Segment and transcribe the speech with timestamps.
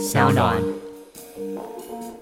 [0.00, 0.56] 小暖。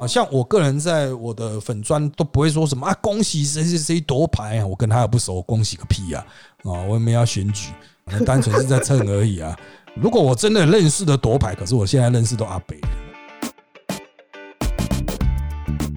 [0.01, 6.25] 啊，像我个人在我的粉砖都不会说什么啊，恭喜谁谁谁夺牌啊，我跟他又不熟，恭喜个屁呀！
[6.65, 7.71] 啊，我也没要选举，
[8.27, 9.57] 单纯是在蹭而已啊。
[9.95, 12.81] 如果我真的认识的夺牌，可是我现在认识都阿北。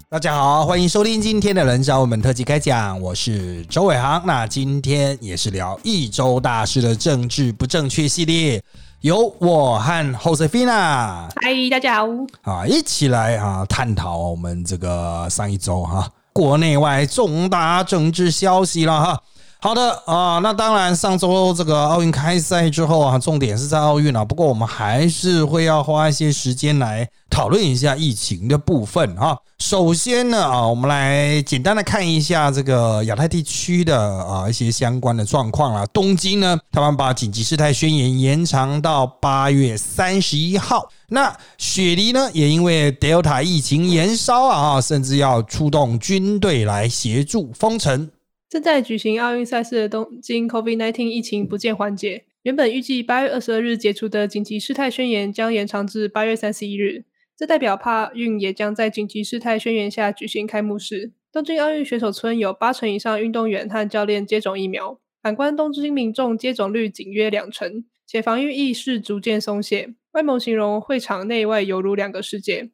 [0.08, 4.22] 大家好，欢迎收听今天的人潮我们特辑开讲，我是周伟航。
[4.26, 8.62] 那今天也是聊一周大事的政治不正确系列，
[9.02, 12.08] 由我和 Josefina 嗨，大家好。
[12.44, 19.20] 啊一起来啊探讨我们这个上一周哈国内外重大政治消息了哈。
[19.64, 24.26] 好的啊，那当然上周这个奥运开赛之后啊，重点是在奥运啊。
[24.26, 29.38] 不过我们还是会要花一些时间来讨论一下疫情的部分哈。
[29.60, 35.86] 首先呢啊，我们来简单的看一下这个亚太地区的啊一些相关的状况啊。
[35.94, 40.90] 东京呢，他们把紧急事态宣言延长到八月三十一号。
[41.10, 48.10] 那雪梨呢，也因为 Delta 疫情延烧啊，甚至要出动军队来协助封城。
[48.52, 57.06] 正在举行奥运赛事的东京 COVID-19 疫情不见缓解，原本预计八月二十二日解除的紧急事态宣言将延长至八月三十一日。
[57.38, 61.14] 这代表帕运也将在紧急事态宣言下举行开幕式。
[61.32, 69.94] 东京奥运选手村有八成以上运动员和教练接种疫苗，反观东京民众接种率仅约两成，且防御意识逐渐松懈。
[70.12, 72.72] 外媒形容会场内外犹如两个世界。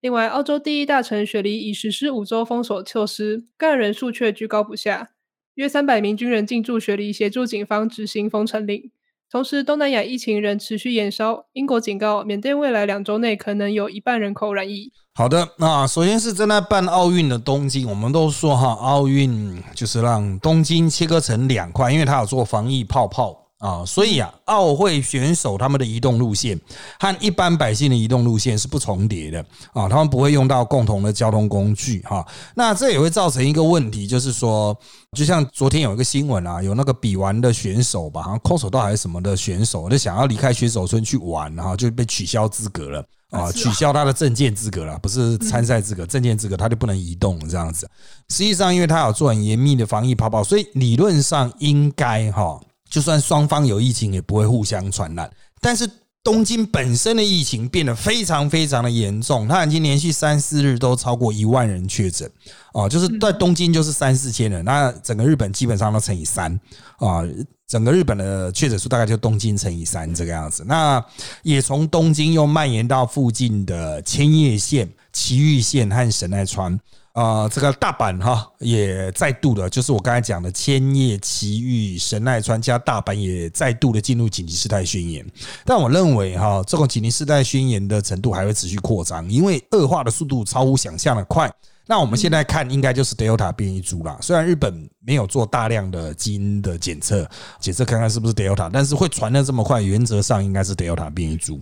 [0.00, 5.10] 另外，澳洲第一大城雪梨已实施五周封锁措施，感染人数却居高不下，
[5.54, 8.92] 约三百名军人进驻雪梨协助警方执行封城令。
[9.28, 14.92] 同时，东南亚疫情仍持续延烧，英国警告缅甸未来两周内可能有一半人口染疫。
[15.14, 23.47] 好的，那首先是正在办奥运的东京，我们都说哈，奥运就是让东京切割成两块，因为它有做防疫泡泡。
[23.58, 26.58] 啊，所以啊，奥会选手他们的移动路线
[27.00, 32.24] 和一般百姓的移动路线是不重叠的啊，他们不会用到共同的交通工具哈。
[32.54, 34.76] 那这也会造成一个问题，就是说，
[35.16, 47.90] 就像昨天有一个新闻啊，有那个比完的选手吧，好像空手道还是什么的选手，就想要离开选手村去玩哈，就被取消资格了啊，取消他的证件资格了，不是参赛资格，证件资格他就不能移动这样子。
[48.28, 52.60] 实际上，因为他有做很严密的防疫泡泡，所以理论上应该哈。
[52.90, 55.30] 就算双方有疫情，也不会互相传染。
[55.60, 55.88] 但是
[56.22, 62.30] 东京本身的疫情变得非常非常的严重，它已经连续三四日都超过一万人确诊
[62.72, 62.88] 啊！
[62.88, 66.52] 就是在东京就是三四千人，那整个日本基本上都乘以三
[66.98, 67.22] 啊！
[67.66, 70.64] 整个日本的确诊数大概就东京乘以三这个样子。
[70.66, 71.02] 那
[71.42, 76.78] 也从东京又蔓延到附近的千叶县、埼玉县和神奈川。
[77.18, 85.26] 啊，这个大阪哈也再度的，就是我刚才讲的千叶、埼玉、神奈川加大阪也再度的进入紧急事态宣言。
[85.64, 91.52] 但我认为哈，这种紧急事态宣言的程度还会持续扩张，因为恶化的速度超乎想象的快。
[91.88, 94.16] 那我们现在看，应该就是 Delta 变异株啦。
[94.20, 97.28] 虽然日本没有做大量的基因的检测，
[97.58, 101.60] 检测看看是不是 Delta，但是会传的这么快，原则上应该是 Delta 变异株。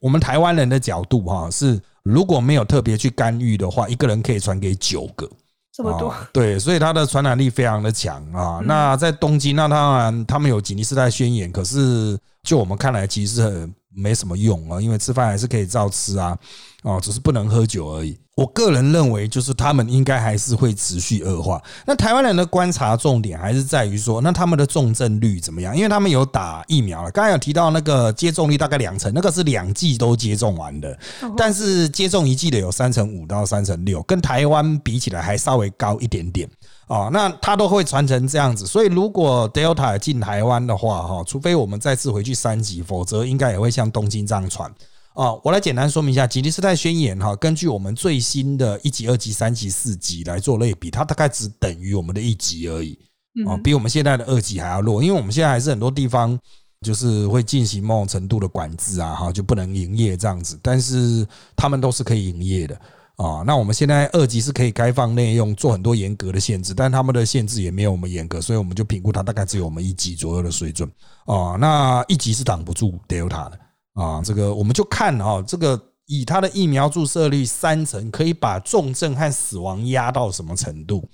[0.00, 1.80] 我们台湾人的角度哈是。
[2.04, 5.28] 如果没有特别去干预的话，一个人可以传给九个，
[5.70, 8.62] 这么多，对，所以它的传染力非常的强啊。
[8.64, 16.38] 那在东京，那当然他们有紧急事态宣言，可是就我们看来，其实很没什么用啊，因为吃饭还是可以照吃啊，
[16.84, 18.16] 哦，只是不能喝酒而已。
[18.36, 21.60] 我个人认为，就是他们应该还是会持续恶化。
[21.84, 25.76] 那台湾人的观察重点还是在于说，那他们的重症率怎么样？
[25.76, 27.10] 因为他们有打疫苗了。
[27.10, 30.96] 刚才有提到那个接种率大概两成，那个是两剂都接种完的，
[31.36, 36.48] 但是接种一剂的有三成五到三成六，跟台湾比起来还稍微高一点点
[36.86, 37.10] 哦。
[37.12, 44.72] 那它都会传成这样子，所以如果 Delta 进台湾的话，哈，除非我们再次回去三级，否则应该也会像东京这样传。
[45.18, 52.96] 啊，我来简单说明一下《吉尼斯泰宣言》哈，根据我们最新的一级、二级、三级、四级来做类比，它大概只等于我们的一级而已
[53.44, 56.38] 啊，比我们现在的二级还要弱，因为我们现在还是很多地方
[56.86, 62.80] 就是会进行某种程度的管制啊，哈，就不能营业这样子，但是他们都是可以营业的
[63.16, 63.42] 啊。
[63.44, 70.88] 那我们现在二级是可以开放内用，做很多严格的限制，但他们的限制也没有我们严格，所以我们就评估它大概只有我们一级左右的水准
[71.26, 71.56] 哦。
[71.60, 73.58] 那一级是挡不住 Delta 的。
[73.98, 81.06] 啊，这个我们就看啊，这个以它的疫苗注射率三成，可以把重症和死亡压到什么程度？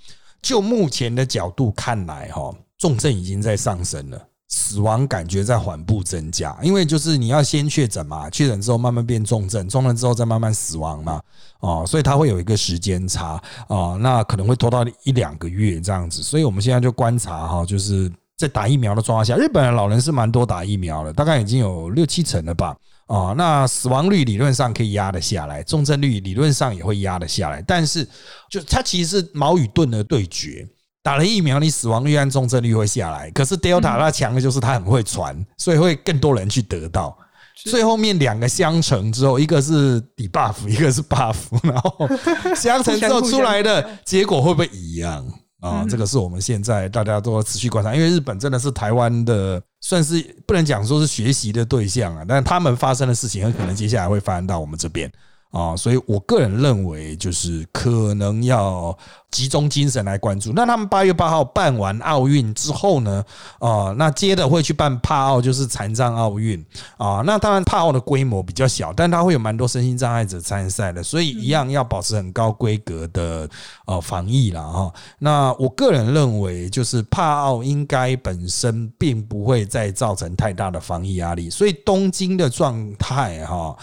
[0.42, 6.54] 就目前的角度看来，哈，重症已经在上升了，死亡感觉在缓步增加。
[6.62, 11.22] 因为就是你要先确诊嘛，确诊之后慢慢变重症，重症之后再慢慢死亡嘛，
[11.60, 16.22] 啊，所以它会有一个时间差啊，那可能会拖到一两个月这样子。
[16.22, 18.12] 所以我们现在就观察哈，就是。
[18.36, 22.74] 在打疫苗的状况下，日本的老人是蛮多打疫苗的，大概已经有六七成了吧。
[23.06, 28.02] 啊，那死亡率理论上可以压得下来，重症率理论上也会压得下来，但是
[28.50, 30.66] 就它其实是矛与盾的对决。
[31.02, 37.14] 打了疫苗，你死亡率按重症率会下来，可是 Delta 它强的就是它很会传，所以会更多人去得到。
[37.54, 42.08] 最后面两个相乘之后，一个是底 buff，一个是 buff，然后
[42.56, 45.22] 相乘之后出来的结果会不会一样
[45.70, 45.84] 啊？
[45.88, 55.10] 这个是我们现在大家都持续观察，因为日本真的是台湾的，算是不能讲说是学习的对象啊，但他们发生的事情很可能接下来会发生到我们这边。
[55.54, 58.96] 啊，所以我个人认为，就是可能要
[59.30, 60.52] 集中精神来关注。
[60.52, 63.24] 那他们八月八号办完奥运之后呢？
[63.60, 66.58] 啊，那接着会去办帕奥，就是残障奥运
[66.96, 67.22] 啊。
[67.24, 73.48] 那当然帕奥的规模比较小，但它会有蛮多身心障碍者参赛的，所以一样要保持很高规格的
[73.86, 74.92] 呃防疫了哈。
[75.20, 83.76] 那我个人认为，就是帕奥应该本身并不会再造成太大的防疫压力，所以东京的状态哈。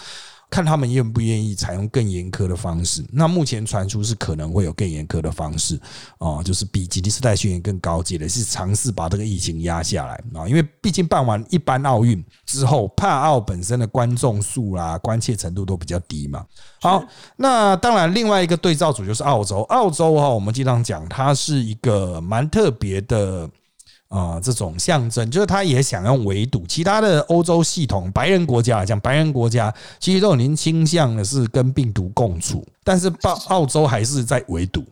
[0.52, 3.02] 看他们愿不愿意采用更严苛的方式。
[3.10, 5.80] 那目前传出是可能会有更严苛的方式
[6.18, 10.46] 啊，就是比吉尼斯代宣言更高阶的，是尝试把这个疫情压下来啊。
[10.46, 16.44] 因为毕竟办完一般奥运之后，帕奥本身的观众数啦、关切程度都比较低嘛。
[16.82, 17.02] 好，
[17.36, 19.62] 那当然另外一个对照组就是澳洲。
[19.70, 23.48] 澳洲哈，我们经常讲它是一个蛮特别的。
[24.12, 34.84] 啊，这种象征就是他也想用围堵其他的欧洲系统，白人国家来讲，白人国家其实都已经倾向的是跟病毒共处，但是澳 澳洲还是在围堵，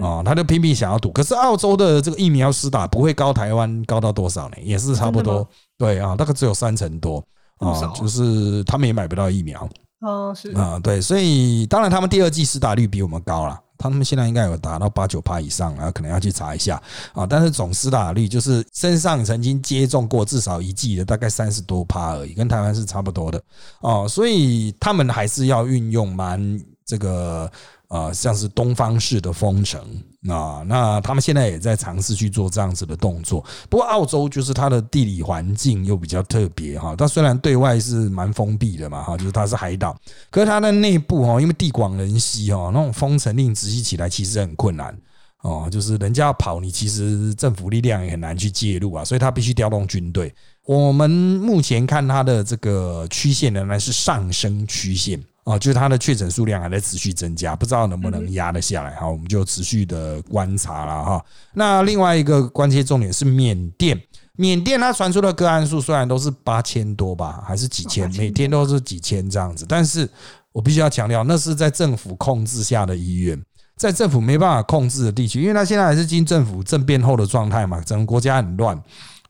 [0.00, 1.10] 啊，他就拼命想要堵。
[1.10, 4.56] 可是澳洲的这个疫苗施打不会高台湾高到多少呢？
[4.62, 5.44] 也是差不多，
[5.76, 7.20] 对啊，大概只有三成多
[7.58, 9.68] 啊，就是他们也买不到疫苗。
[10.02, 13.60] 哦，是啊，对，所以当然他们第二季施打率比我们高了。
[13.82, 16.80] 他们现在应该有达到八九趴以上啊，可能要去查一下
[17.12, 17.26] 啊。
[17.26, 23.42] 但是总施打率就是身上曾经接种过至少一剂的，大概三十多趴而已，跟台湾是差不多的
[23.80, 24.06] 哦。
[24.08, 27.50] 所以他们还是要运用蛮这个。
[27.92, 29.78] 呃，像是东方式的封城
[30.28, 33.44] 啊，那他们现在也在尝试去做这样子的动作。
[33.68, 39.96] 不过澳洲就是它的地理环境又比较特别哈，它虽然对外是蛮封闭的嘛哈，就是它是海岛，
[40.30, 44.96] 可是它的内部哈，因为地广人稀哈，那种封城令执行起来其实很困难
[45.40, 50.32] 哦，就是人家要跑，你其实政府力量也很难去介入啊，所以它必须调动军队。
[50.64, 55.20] 我们目前看它的这个曲线仍然是上升曲线。
[55.44, 61.24] 哦，就是它的确诊数量还在持续增加，不知道能不能压得下来哈，我们就持续的观察了哈。
[61.54, 64.00] 那另外一个关切重点是缅甸，
[64.36, 70.08] 缅甸它传出的个案数虽然都是八千多吧，还是几千，每天都是几千这样子，但是
[70.52, 73.42] 我必须要强调，那是在政府控制下的医院，
[73.76, 78.80] 在政府没办法控制的地区，因为它现在还是经政府政变后的状态嘛，整个国家很乱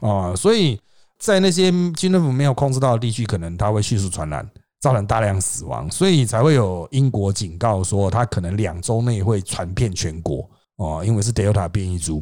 [0.00, 0.79] 啊，所以
[1.19, 4.47] 在那些军政府没有控制到的地区，可能它会迅速传染。
[4.82, 10.44] 造成大量死亡，所以才会有英国警告说，它可能两周内会传遍全国
[10.76, 12.20] 哦，因为是 Delta 变异株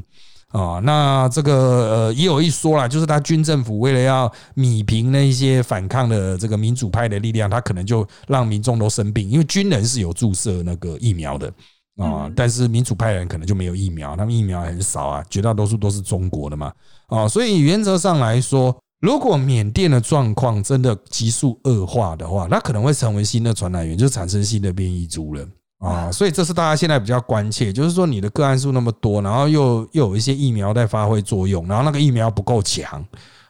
[0.48, 0.78] 啊。
[0.84, 11.50] 那这个呃也有一说啦，就是他军政府为了要米平那些反抗的这个民主派的力量，他可能就让民众都生病，因为军人是有注射那个疫苗的
[11.96, 16.70] 啊，但是民主派人可能就没有疫苗，他们疫苗很少啊，绝大多数都是中国的嘛
[17.06, 18.76] 啊，所以原则上来说。
[19.00, 25.42] 如果缅甸的状况真的急速恶化的话，那可能会成为新的传染源，就产生新的变异株了
[25.78, 26.12] 啊！
[26.12, 33.02] 所以这是大家现在比较关切，就是说你的个案数那么多，然后又又有一些疫苗在发挥作用，然后那个疫苗不够强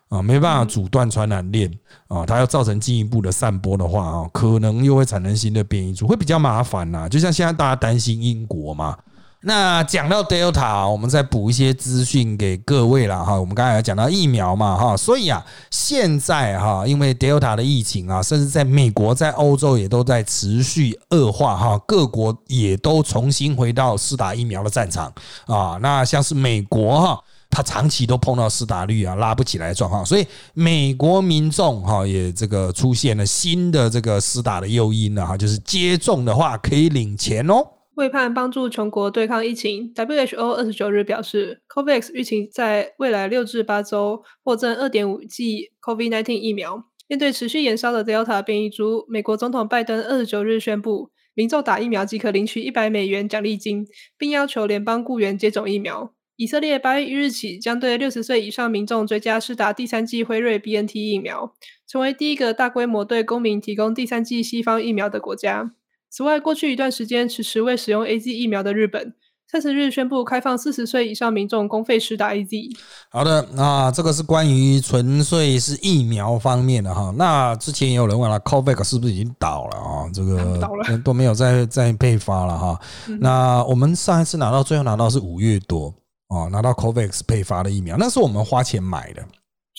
[0.08, 1.68] 啊，没办法阻断传染链
[2.06, 7.08] 啊，它要造成进一步的散播的话啊，可能又会产生新的变异株，会比较麻烦呐。
[7.08, 8.96] 就像现在大家担心英国嘛。
[9.42, 13.40] 那讲到 Delta，我们再补一些资讯给各位了哈。
[13.40, 25.10] 我们刚才讲到疫苗嘛哈，所以啊，现在哈，因为 Delta 的疫情啊，甚至在美国、在欧洲也都在持续恶化哈，各国也都重新回到施打疫苗的战场
[25.46, 25.78] 啊。
[25.80, 27.18] 那像是美国哈，
[27.48, 37.66] 它长期都碰到施打率啊拉不起来的状况，所以美国民众哈也这个出现了新的这个施打的诱因了哈，就是接种的话可以领钱哦。
[37.96, 46.84] 为盼帮助全国对抗疫情，WHO 二十九日表示，COVAX 预期在未来六至八周获赠二点五剂 COVID-19 疫苗。
[47.08, 53.84] 面对持续延烧的 Delta 变异株，美国总统拜登二十九日宣布，民众打疫苗即可领取一百美元奖励金，
[54.16, 56.14] 并要求联邦雇员接种疫苗。
[56.36, 61.52] 以色列八月一日起将对六十岁以上民众追加施打第三剂辉瑞 BNT 疫苗，
[61.86, 65.74] 成为第一个大规模对公民提供第三剂西方疫苗的国家。
[66.10, 69.14] 此外，过去一段时间迟迟未使用 A Z 疫苗的日本，
[69.50, 72.76] 三十日宣布开放四十岁以上民众公费施打 AZ。
[73.10, 77.14] 好的，那这个是关于纯粹是疫苗方面的哈。
[77.16, 80.10] 那之前也有人问了，COVAX 是不是已经倒了啊？
[80.12, 82.80] 这个都没有再再配发了哈。
[83.20, 85.94] 那我们上一次拿到，最后拿到是五月多
[86.28, 89.24] 哦，拿到 COVAX 配发的疫苗，那是我们花钱买的。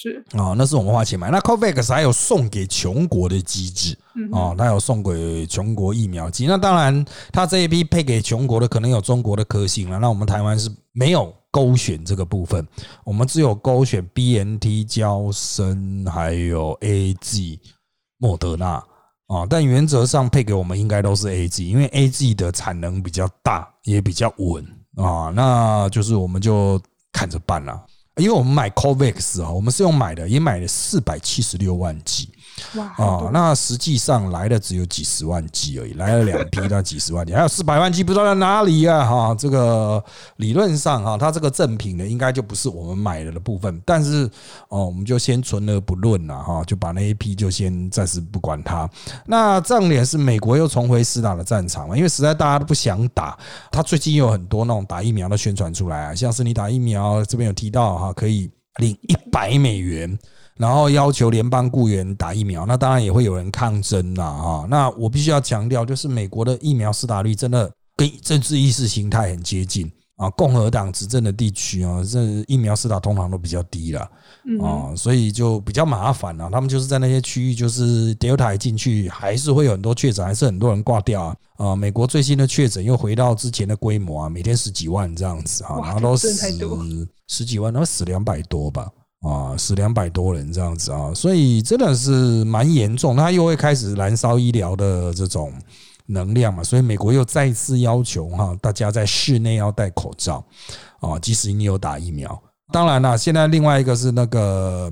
[0.02, 1.30] 是啊，那是我们花钱买。
[1.30, 3.96] 那 COVAX 还有送给穷国的机制
[4.32, 6.48] 哦，它有送给穷国疫苗机。
[6.48, 10.00] 那当然，它这一批配给穷国的可能有中国的科兴了。
[10.00, 12.68] 那我们台湾是没有勾选这个部分，
[13.06, 17.60] 我们只有勾选 BNT、交生还有 AG、
[18.18, 18.84] 莫德纳
[19.28, 19.46] 啊。
[19.48, 24.66] 但原则上配给我们应该都是 AG，因为 AG 的产能比较大，也比较稳
[24.96, 25.32] 啊。
[25.36, 26.82] 那就是我们就
[27.14, 27.86] 看着办了。
[28.18, 32.30] 因为我们买 Covax 啊，我们是用买的，也买了四百七十六万 G。
[32.76, 32.86] 哇！
[32.98, 39.06] 啊，那实际上来的只有几十万剂而已，来了两批，那几十万剂还有四百万剂不知道在哪里啊？
[39.06, 40.04] 哈，这个
[40.38, 43.82] 理论上哈，它这个赠品呢，应该就不是我们买了的部分。
[43.86, 44.30] 但是
[44.70, 48.90] 哦，我们就先存而不论了哈，就把那一批就先暂时不管它。
[49.26, 51.96] 那重点是美国又重回施打的战场嘛？
[51.96, 53.38] 因为实在大家都不想打，
[53.72, 60.18] 他最近有很多那种打疫苗的宣传出来啊，像是你打疫苗这边有提到哈，可以领一百美元。
[60.62, 64.68] 然后要求联邦雇员打疫苗，那当然也会有人抗争啦，哈。
[64.70, 70.30] 那我必须要强调，就是美国的疫苗施打率真的跟政治意识形态很接近啊。
[70.30, 74.02] 共和党执政的地区啊，这疫苗施打通常都比较低了
[74.62, 76.48] 啊，所以就比较麻烦了。
[76.52, 81.36] 他们就是在那些区域，就是 Delta 进去，还是会有很多确诊，还是很多人挂掉啊。
[81.58, 86.32] 啊，美国最新的确诊又回到之前的规模啊，每天十几万这样子啊，然后都死
[87.28, 88.88] 十几万，然后死两百多吧。
[89.22, 93.16] 啊，死两百多人这样子啊，所以真的是蛮严重。
[93.16, 95.54] 他又会开始燃烧医疗的这种
[96.08, 100.44] 能量嘛，所以美国又再次要求哈，大家在室内要戴口罩
[101.00, 102.42] 啊，即使你有打疫苗。
[102.74, 104.92] 当然了，现在另外一个是那个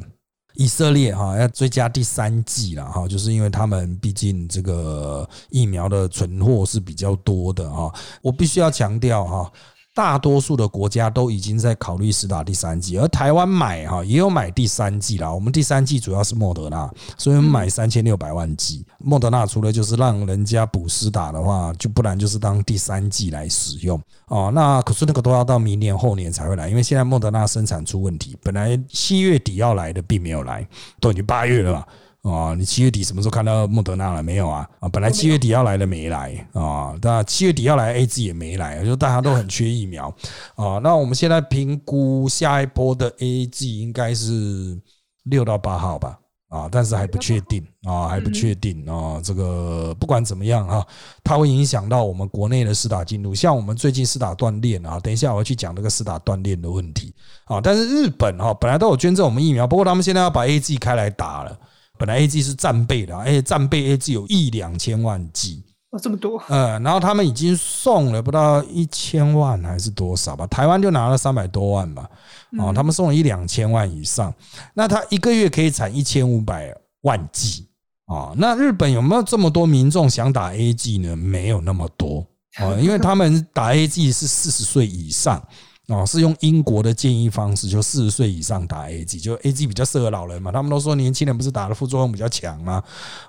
[0.53, 7.91] 以色列哈，要追加第三剂了哈，就是因为他们毕竟这个疫苗的存货是比较多的哈。
[8.21, 9.51] 我必须要强调哈。
[9.99, 15.29] 大多数的国家都已经在考虑施打第三剂，而台湾买哈也有买第三剂啦。
[15.29, 18.85] 我们第三剂主要是莫德纳，所以我们买三千六百万剂。
[18.99, 24.49] 莫德纳除了就是让人家补施打的话，就不然就是当第三剂来使用哦。
[24.55, 30.65] 那可是那个都要到明年后年才会来，因为现在莫德纳生产出问题，本来七月底要来的并没有来，
[31.01, 31.85] 都已经八月了嘛。
[32.21, 34.69] 啊，你七月底什么时候看到莫德纳了没有啊？
[34.81, 40.13] 啊，本来七月底要来的没来啊，那七月底要来 A Z 也没来，就大家都很缺疫苗
[40.55, 40.79] 啊。
[40.83, 44.77] 那我们现在评估下一波的 A Z 应该是
[45.23, 49.21] 六到八号吧，啊，但是还不确定啊，还不确定啊。
[49.23, 50.85] 这个不管怎么样啊，
[51.23, 53.33] 它会影响到我们国内的四打进度。
[53.33, 57.61] 像我们最近四打锻炼啊，等一下我要去讲这个四打锻炼的问题啊。
[57.61, 61.57] 但是日本哈本来都有捐赠我们疫苗，不过他们现在要把 A G 开来打了。
[61.99, 66.41] 本来 A G 是战备的，而且战备 A G 有一两千万 G 哦，这么多。
[66.47, 70.47] 呃，然后他们已经送了不到一千万还是多少吧？
[70.47, 72.09] 台湾就拿了三百多万吧。
[72.57, 74.33] 哦，他们送了一两千万以上，
[74.73, 77.67] 那他一个月可以产一千五百万 G
[78.05, 78.31] 啊。
[78.37, 81.17] 那日本有没有这么多民众想打 A G 呢？
[81.17, 82.25] 没有那么多
[82.55, 85.45] 啊，因为他们打 A G 是四十岁以上。
[85.89, 90.51] 哦，是用英国的建议方式，就四十岁以上打 A G，就 A G 比较适合老人嘛。
[90.51, 92.83] 他们都说年轻人不是打的副作用比较强吗？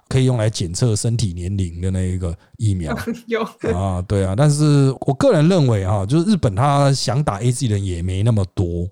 [0.09, 2.95] 可以用来检测身体年龄的那一个疫苗。
[3.27, 3.43] 有
[3.75, 4.35] 啊，对啊。
[4.37, 8.87] 但是我个人认为哈，就是日本他想打 A G 的人也没那么多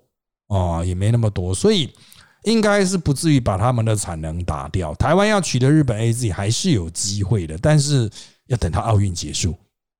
[0.47, 1.91] 啊，也没那么多，所以
[2.45, 4.95] 应该是不至于把他们的产能打掉。
[4.95, 8.09] 台湾要取得日本 A G 还是有机会的，但是
[8.47, 9.53] 要等到奥运结束。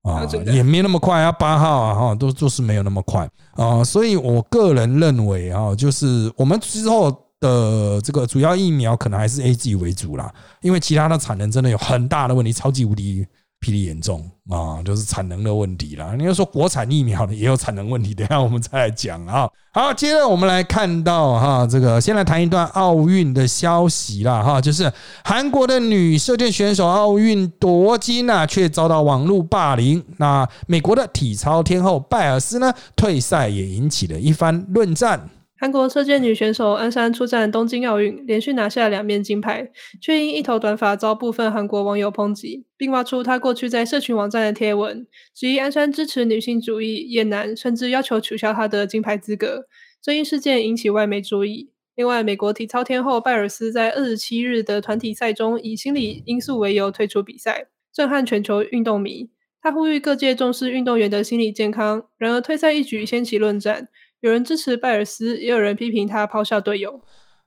[0.03, 13.25] 啊，也没那么快啊，八号啊，哈，都就是没有那么快啊，所以我个人认为啊，就是我们之后的这个主要疫苗可能还是 A G 为主啦，因为其他的产能真的有很大的问题，超级无敌。
[13.61, 16.15] 霹雳严重啊，就是产能的问题啦。
[16.17, 19.49] 你要说国产疫苗的也有产能问题，等下我们再来讲啊。
[19.71, 24.91] 好，接着我们来看到哈，这个先来谈一段奥运的消息啦哈，就是
[25.23, 30.03] 韩国的女射箭选手奥运夺金啊，却遭到网络霸凌。
[30.17, 35.29] 那美国的体操天后拜尔斯呢，退赛也引起了一番论战。
[35.59, 39.69] 韩国射箭女选手安山出战东京奥运，连续拿下两面金牌，
[40.01, 49.65] 却因一头短发遭部分韩国网友抨击，并挖出她过去在社群网站的贴文，质疑安山支持女性主义、厌男，甚至要求取消她的金牌资格。
[50.01, 51.71] 这一事件引起外媒注意。
[51.93, 59.29] 另外，美国体操天后拜尔斯在二十七日的团体赛中，以心理因素为由退出比赛，震撼全球运动迷。
[59.61, 62.05] 他呼吁各界重视运动员的心理健康。
[62.17, 63.89] 然而，退赛一举掀起论战，
[64.21, 66.99] 有人支持拜尔斯，也有人批评他抛下队友。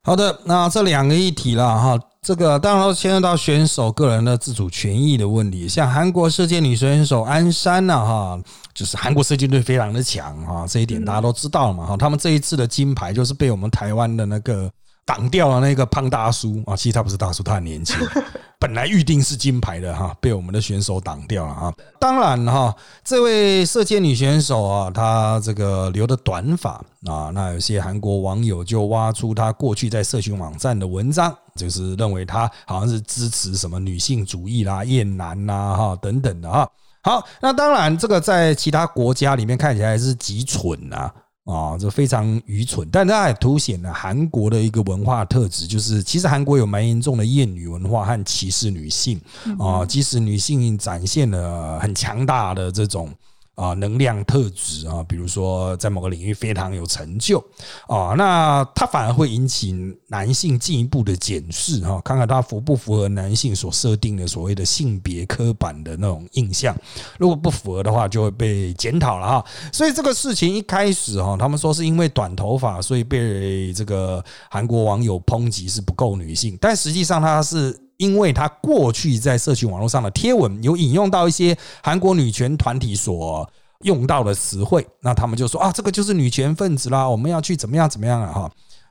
[0.05, 5.69] 好的，那这两个议题了哈，这个当然都牵涉到选手个人的自主权益的问题。
[5.69, 8.41] 像韩国射箭女选手安山呐哈，
[8.75, 11.97] 就是韩国射箭队非常的强哈，这一点大家都知道了嘛哈。
[11.97, 14.71] 他们这一次的金牌就是被我们台湾的那个。
[15.05, 16.77] 挡掉了那个胖大叔啊！
[16.77, 17.97] 其实他不是大叔，他很年轻。
[18.59, 21.73] 本来预定是金牌的哈，被我们的选手挡掉了啊！
[21.99, 36.69] 当然哈，这位射箭女选手啊，她这个留的短发啊，那有些韩国网友就挖出她过去在社群网站的文章，就是认为她好像是支持什么女性主义啦、厌男啦哈等等的哈。
[37.03, 41.11] 好，那当然这个在其他国家里面看起来是极蠢呐。
[41.45, 49.21] 啊，这非常愚蠢，但它也凸显了韩国的一个文化特质，就是其实韩国有蛮严重的厌女文化和歧视女性
[49.59, 53.13] 啊，即使女性展现了很强大的这种。
[53.55, 57.39] 啊，能量特质啊，比如说在某个领域非常有成就
[57.87, 59.75] 啊，那他反而会引起
[60.09, 66.75] 男性进一步的检视哈，看看他符不符合男性所设定的所谓的性别刻板的那种印象。
[67.19, 69.45] 如果不符合的话，就会被检讨了哈。
[69.71, 77.82] 所以这个事情一开始哈，他们说是因为短头发，所以被这个韩国网友抨击是不够女性，但实际上他是。
[77.99, 83.49] 因为他过去在社群网络上的贴文有引用到一些韩国女权团体所
[83.85, 88.51] 用到的词汇，那他们就说啊，这个就是女权分子啦，我们要去怎么样怎么样啊哈。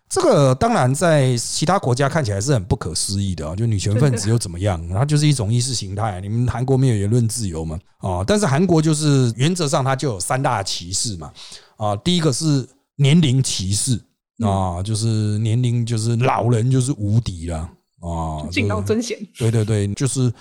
[0.10, 4.86] 这个当然在其他国家看起来是很不可思议的啊，就女权分子又怎么样？
[4.90, 6.20] 它就是一种意识形态。
[6.20, 7.80] 你们韩国没有言论自由吗？
[8.00, 11.32] 啊，但是韩国就是原则上它就有三大歧视嘛
[11.78, 12.68] 啊，第一个是
[12.98, 13.98] 年龄歧视
[14.44, 15.08] 啊，就是
[15.40, 17.70] 年龄就是老人就是无敌了。
[18.02, 20.34] 啊，敬老尊贤，对对对，就是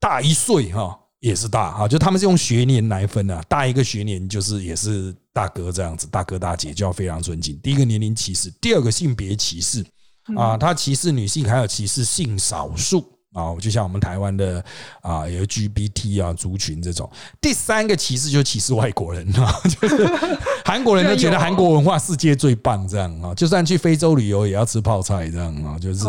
[0.00, 7.58] 大一岁哈，也是大哈，就他们是用学年来分的，大一个学年就是也是大哥这样子，大哥大姐就要非常尊敬。
[7.62, 9.84] 第一个年龄歧视，第二个性别歧视
[10.36, 13.04] 啊，他歧视女性，还有歧视性少数。
[13.32, 14.62] 啊，就像我们台湾的
[15.00, 17.10] 啊 LGBT 啊族群这种，
[17.40, 20.06] 第三个歧视就是歧视外国人啊， 就是
[20.64, 26.04] 韩国人都觉得韩国文化世界最棒这样啊，就算去非洲旅游也要吃泡菜这样啊，就是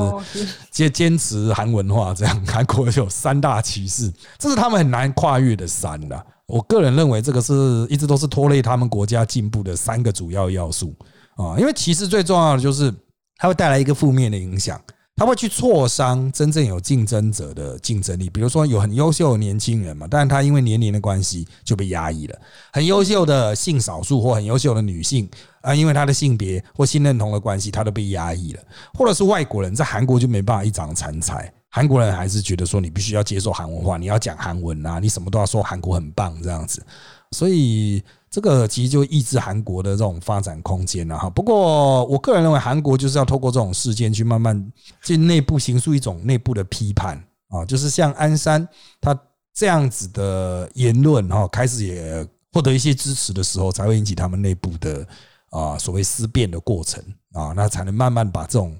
[0.69, 2.45] 坚坚持韩文化这样。
[2.45, 6.25] 韩国有三大歧视，这是他们很难跨越的山的。
[6.45, 7.53] 我个人认为，这个是
[7.89, 10.93] 一直都是拖累他们国家进步的三个主要要素
[11.37, 12.93] 啊，因为歧视最重要的就是
[13.37, 14.79] 它会带来一个负面的影响。
[15.15, 22.35] 他会去挫伤真正有竞争者的竞争力，比如说有很优秀的年轻人嘛，但是他因为年龄的关系就被压抑了；
[22.71, 25.29] 很优秀的性少数或很优秀的女性
[25.61, 28.61] 啊，因为他的性别或性认同的关系，他都被压抑了；
[28.95, 36.83] 或者是外国人在韩国就没办法一展长才，韩国人还是觉得说你必须要接受韩文化，你要讲韩文啊，你什么都要说韩国很棒这样子，
[37.31, 38.03] 所以。
[38.33, 41.29] 这个其实就抑制韩国的这种发展空间了哈。
[41.29, 44.71] 不过我个人认为，韩国就是要透过这种事件去慢慢
[45.03, 47.15] 进内部形塑一种内部的批判
[47.49, 48.67] 啊，就是像安山
[48.99, 49.15] 他
[49.53, 55.07] 这样子的言论哈，开始也获得一些支持的时候，才会引起他们内部的
[55.51, 58.75] 啊所谓思辨的过程啊，那才能慢慢把这种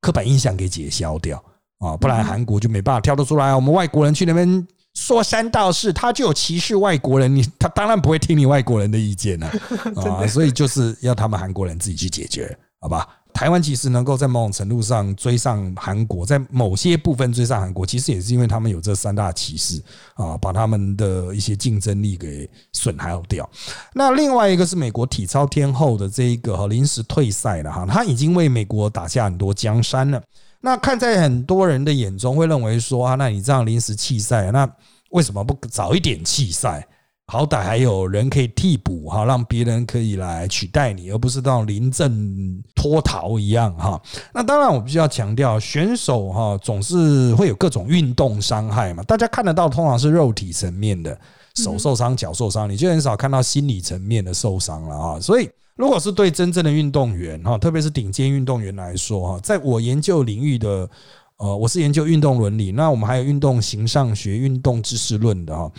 [0.00, 1.40] 刻板印象给解消掉
[1.78, 3.54] 啊，不然韩国就没办法跳得出来。
[3.54, 4.66] 我们外国人去那边。
[4.96, 9.46] 说三道四，他就有歧视外国人，你 他当然不会听你外国人的意见了
[9.94, 13.06] 啊， 所以就是要他们韩国人自己去解决，好吧？
[13.34, 19.78] 台湾其实能够在某种程度上追上韩国，在某些部分追上韩国，其实也是因为他们有这三大歧视
[20.14, 23.46] 啊，把他们的一些竞争力给损害掉。
[23.92, 30.22] 那另外一个是美国体操天后的这一个临时退赛了哈，他已经为美国打下很多江山了。
[30.66, 34.68] 那看在很多人的眼中，会认为说啊，那你这样临时弃赛，那
[35.10, 36.84] 为什么不早一点弃赛？
[37.28, 44.00] 好歹还有人可以替补哈，让别人可以来取代你，而不是到临阵脱逃一样哈。
[44.34, 51.16] 那当然，我必须要强调，选手哈总是会有各种运动伤害嘛，大家看得到通常是肉体层面的，
[51.54, 55.20] 手受伤、脚受伤，你就很少看到心理层面的受伤了啊。
[55.20, 55.48] 所以。
[55.76, 60.88] 如果是对真正的运动员哈，特别是顶尖运动员来说哈，在我研究领域的，
[61.36, 65.70] 呃，我是研究运动伦理，那我们还有运动形上学、运动知识论的哈，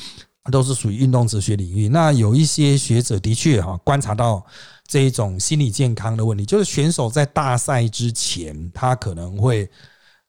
[0.52, 1.90] 都是属于运动哲学领域。
[1.90, 4.46] 那有一些学者的确哈观察到
[4.86, 9.68] 这一种心理健康的问题，就是选手在大赛之前，他可能会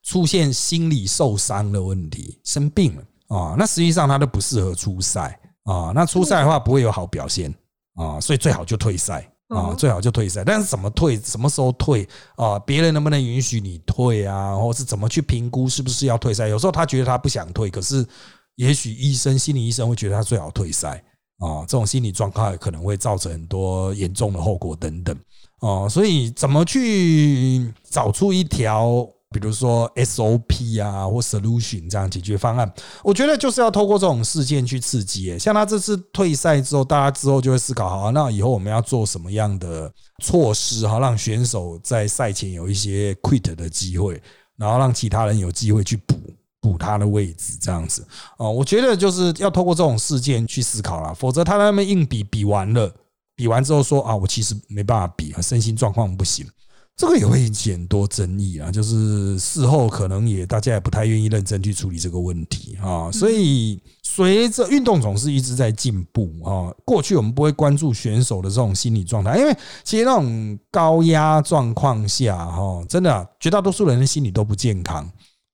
[0.01, 7.53] 出现心理受伤的问题，生病了啊，那实际上他都不适合出赛啊，那出赛的话不会有好表现
[7.93, 9.31] 啊，所以最好就退赛。
[9.49, 12.57] 啊，最好就退赛，但是怎么退，什么时候退啊？
[12.59, 14.55] 别人能不能允许你退啊？
[14.55, 16.47] 或是怎么去评估是不是要退赛？
[16.47, 18.05] 有时候他觉得他不想退，可是
[18.55, 21.03] 也许医生、心理医生会觉得他最好退赛
[21.39, 25.17] 啊，这种心理状态可能会造成很多严重的后果等等
[25.61, 29.05] 哦，所以怎么去找出一条？
[29.31, 32.71] 比如说 SOP 啊，或 solution 这样解决方案，
[33.03, 35.37] 我觉得就是要透过这种事件去刺激。
[35.37, 39.91] 像他这次退赛之后，大家之后就会思考：好，那以后我们要做什么样的
[40.23, 44.19] 措施，哈，让选手在赛前有一些 quit 的机会，
[44.57, 46.15] 然后让其他人有机会去补
[46.59, 48.03] 补他的位置，这样子。
[48.37, 52.91] 哦，我觉得就是要透过这种事件去思考了，否则他那边硬比比完了，
[53.35, 56.47] 比完之后说啊，我其实没办法比，身心状况不行。
[56.99, 63.09] 这个也会引起很多争议啊，就是事后可能也大家也不太愿意认真去处理这个问题啊。
[63.09, 75.09] 所以随着运动总是一直在进步啊，过去我们不会关注选手的这种心理状态，因为其实那种高压状况下哈，真的绝大多数人的心理都不健康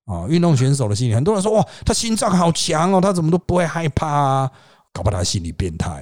[0.06, 0.26] 啊。
[0.28, 4.52] 运动选手的心理，很多人说哇，他心脏好强哦，他怎么都不会害怕啊。
[4.96, 6.02] 搞不好他心理变态，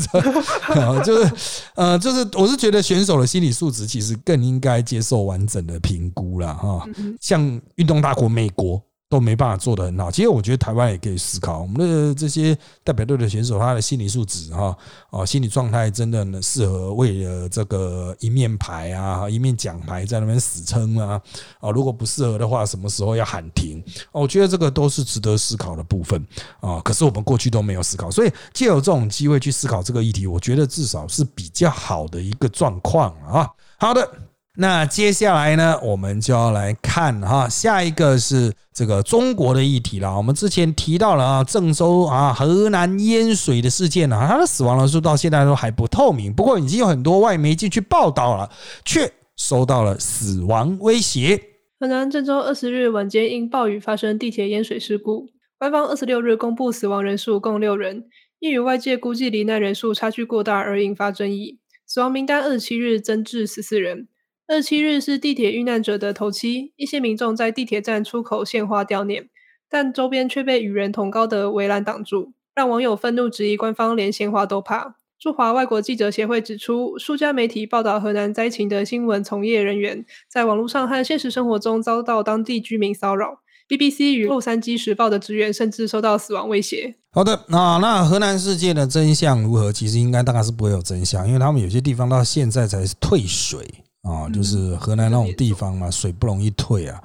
[1.04, 1.30] 就是
[1.74, 6.82] 呃，就是我是觉得选手的心理素质其实更应该接受完整的评估了哈，
[7.20, 8.82] 像运动大国美国。
[9.10, 10.08] 都没办法做得很好。
[10.08, 14.74] 其实我觉得台湾也可以思考，我们的这些代表队的选手，他的心理素质哈，
[15.10, 21.20] 哦，心理状态真的呢适合为了这个一面牌啊，一面奖牌在那边死撑啊，
[21.58, 23.82] 啊，如果不适合的话，什么时候要喊停？
[24.12, 26.24] 我觉得这个都是值得思考的部分
[26.60, 26.80] 啊。
[26.84, 33.50] 可是我们过去都没有思考，所以借有这种机会去思考这个议题，我觉得至少是比较好的一个状况啊。
[33.76, 34.08] 好的。
[34.56, 40.16] 那接下来呢，我们就要来看哈，下一个是这个中国的议题了。
[40.16, 46.34] 我们之前提到了啊，郑州啊河南淹水的事件呢，它的死亡人数到现在都还不透明。
[46.34, 48.50] 不过已经有很多外媒进去报道了，
[48.84, 51.40] 却收到了死亡威胁。
[51.78, 58.04] 河南郑州二十日晚间因暴雨发生地铁淹水事故，官方二十六日公布死亡人数共六人，
[58.40, 61.60] 因与外界估计罹难人数差距过大而引发争议。
[61.86, 64.08] 死亡名单二十七日增至十四人。
[64.50, 69.28] 二七日是地铁遇难者的头七，一些民众在地铁站出口献花悼念，
[69.70, 74.96] 但周边却被与人同高的围栏挡住，让网友愤怒质疑官方连鲜花都怕。
[75.20, 83.42] 驻华外国记者协会指出，数家媒体报道河南灾情的新闻从业人员，在网络上和现实生活中遭到当地居民骚扰。
[83.68, 86.96] BBC 与洛杉矶时报的职员甚至受到死亡威胁。
[87.12, 89.72] 好的，那那河南事件的真相如何？
[89.72, 93.64] 其实应该大概是不会有真相，因为他们有些地方到现在才退水。
[94.02, 97.02] 啊，就是河南那种地方嘛，水不容易退啊，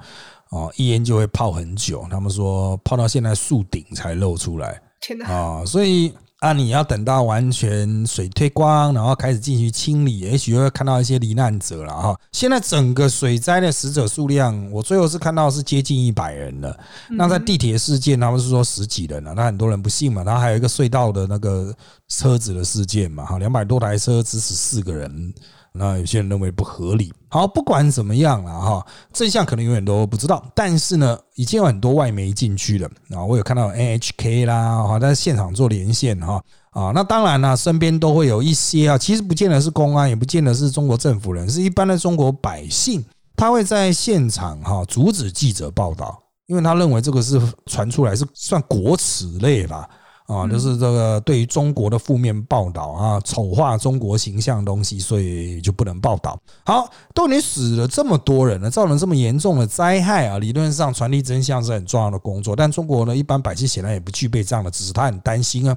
[0.50, 2.06] 哦，一淹就会泡很久。
[2.10, 4.80] 他们说泡到现在树顶才露出来，
[5.28, 12.18] 啊，所以啊，你要等到完全水退光，然后开始进行清理，也许会看到一些罹难者了哈。
[12.32, 16.78] 现在整个水灾的死者数量，我最后是看到是接近一百人了。
[17.10, 20.22] 那在地铁事件，他们是说十几人了，那很多人不信嘛。
[20.24, 21.74] 然后还有一个隧道的那个
[22.08, 25.34] 车子的事件嘛，哈，两百多台车只死四个人。
[25.76, 27.12] 那有些人认为不合理。
[27.28, 30.44] 好，不管怎么样了哈，真相可能永远都不知道。
[30.54, 36.92] 但是呢，已经有很多外媒进去了啊，我有看到 NHK 啦，哈，在现场做连线哈啊。
[36.94, 43.04] 那当然呢，身边都会有一些啊，其实不见得是公安，也不见得是中国政府人，是一般的中国百姓，
[43.36, 49.88] 他会在现场哈阻止记者报道，因为他认为这个是传出来是算国耻类吧。
[50.26, 56.36] 啊，就是这个对于中国的负面报道啊，丑化中国形象的东西，所以就不能报道。
[56.64, 62.56] 好，都已经死了这么多人了，造成这么严重的灾害啊，理论上传递真相是很重要的工作。
[62.56, 65.76] 但中国呢，一般百姓显然也不具备这样的知识，他很担心啊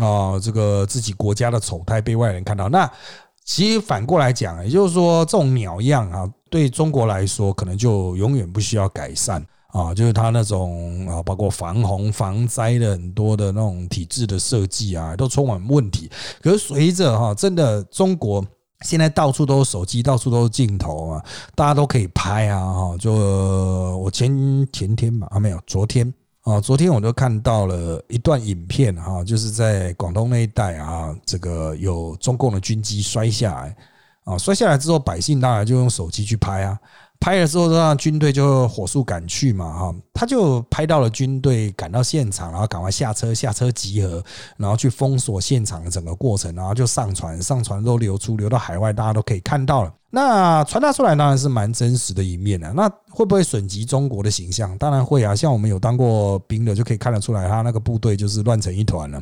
[0.00, 2.68] 啊，这个自己国家的丑态被外人看到。
[2.68, 2.90] 那
[3.44, 9.44] 其实反过来讲，也就是说，这种鸟样啊，对中国来说，可能就永远不需要改善。
[9.74, 16.08] 啊，就是它那种啊，包括防洪防灾的很多的那种体制的设计啊，都充满问题。
[16.40, 18.46] 可是随着哈，真的中国
[18.82, 21.24] 现在到处都是手机，到处都是镜头啊，
[21.56, 22.96] 大家都可以拍啊哈。
[22.98, 23.12] 就
[23.98, 24.30] 我前
[24.72, 33.76] 前天吧，啊没有，昨天啊，昨天我就看到了一段影片哈，就是在广东那一带啊，这个有中共的军机摔下来
[34.22, 36.78] 啊，摔下来之后，百姓当然就用手机去拍啊。
[37.24, 44.22] 拍了之后，让军队就火速赶去嘛，哈，他就拍到了军队赶到现场，然后赶快下车，下车集合，
[44.58, 49.90] 然后去封锁现场的整个过程，然后就上传，上传都流出，流到海外，大家都可以看到了。
[50.10, 52.70] 那传达出来当然是蛮真实的一面的。
[52.74, 54.76] 那会不会损及中国的形象？
[54.76, 59.18] 当然会啊，像我们有当过兵的，就可以看得出来，他那个部队就是乱成一团了。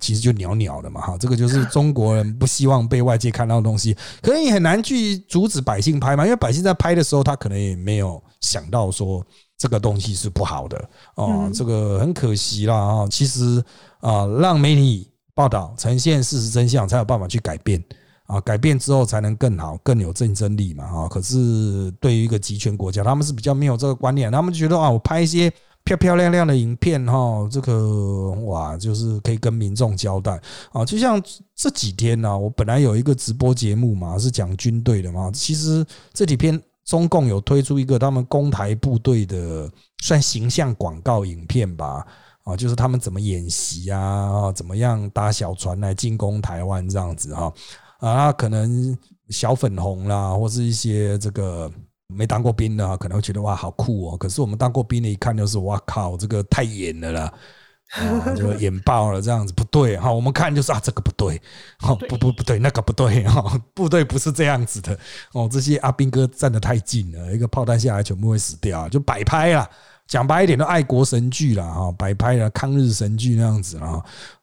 [0.00, 9.24] 其实就袅袅的嘛，哈，这个就是中国人不希望被外界看到的东西，可能也很难去阻止百姓拍嘛，因为百姓在拍的时候，他可能也没有想到说
[9.56, 13.06] 这个东西是不好的哦，这个很可惜啦啊。
[13.08, 13.62] 其实
[14.00, 17.80] 啊，让媒体报道呈现事实真相，才有办法去改变
[18.26, 21.08] 啊，改变之后才能更好、更有竞争力嘛啊。
[21.08, 25.52] 可是对于一个集权国家，他们是比较没有这个观念，他们觉得啊，我拍一些。
[25.84, 30.40] 漂漂亮亮的影片哈，这个哇，就是可以跟民众交代
[30.70, 30.84] 啊。
[30.84, 31.20] 就像
[31.56, 35.30] 这几天呢，我本来有一个直播节目嘛，是讲军队的嘛。
[35.32, 39.68] 其实这几天中共有推出一个他们攻台部队的
[40.02, 42.06] 算形象广告影片吧，
[42.44, 47.52] 啊，就是他们怎么演习啊，怎么样搭小船来进攻台湾这样子哈
[47.98, 48.96] 啊，可能
[49.30, 51.68] 小粉红啦，或是一些这个。
[52.16, 57.32] 没当过兵的啊可能会觉得哇好酷哦，可是我们当过兵的，一看就是哇靠，这个太演了啦，
[57.92, 61.40] 啊， 就演爆了这样子，不对哈，我们看就是啊，这个不对，
[61.80, 64.98] 哦不不不对，那个不对哈， 部队不是这样子的
[65.32, 69.68] 哦，这些阿兵哥站得太近了，一个炮弹下来全部会死掉，就摆拍了。
[70.12, 73.98] 讲白一点，都爱国神剧了哈，摆拍了抗日神剧那样子啊，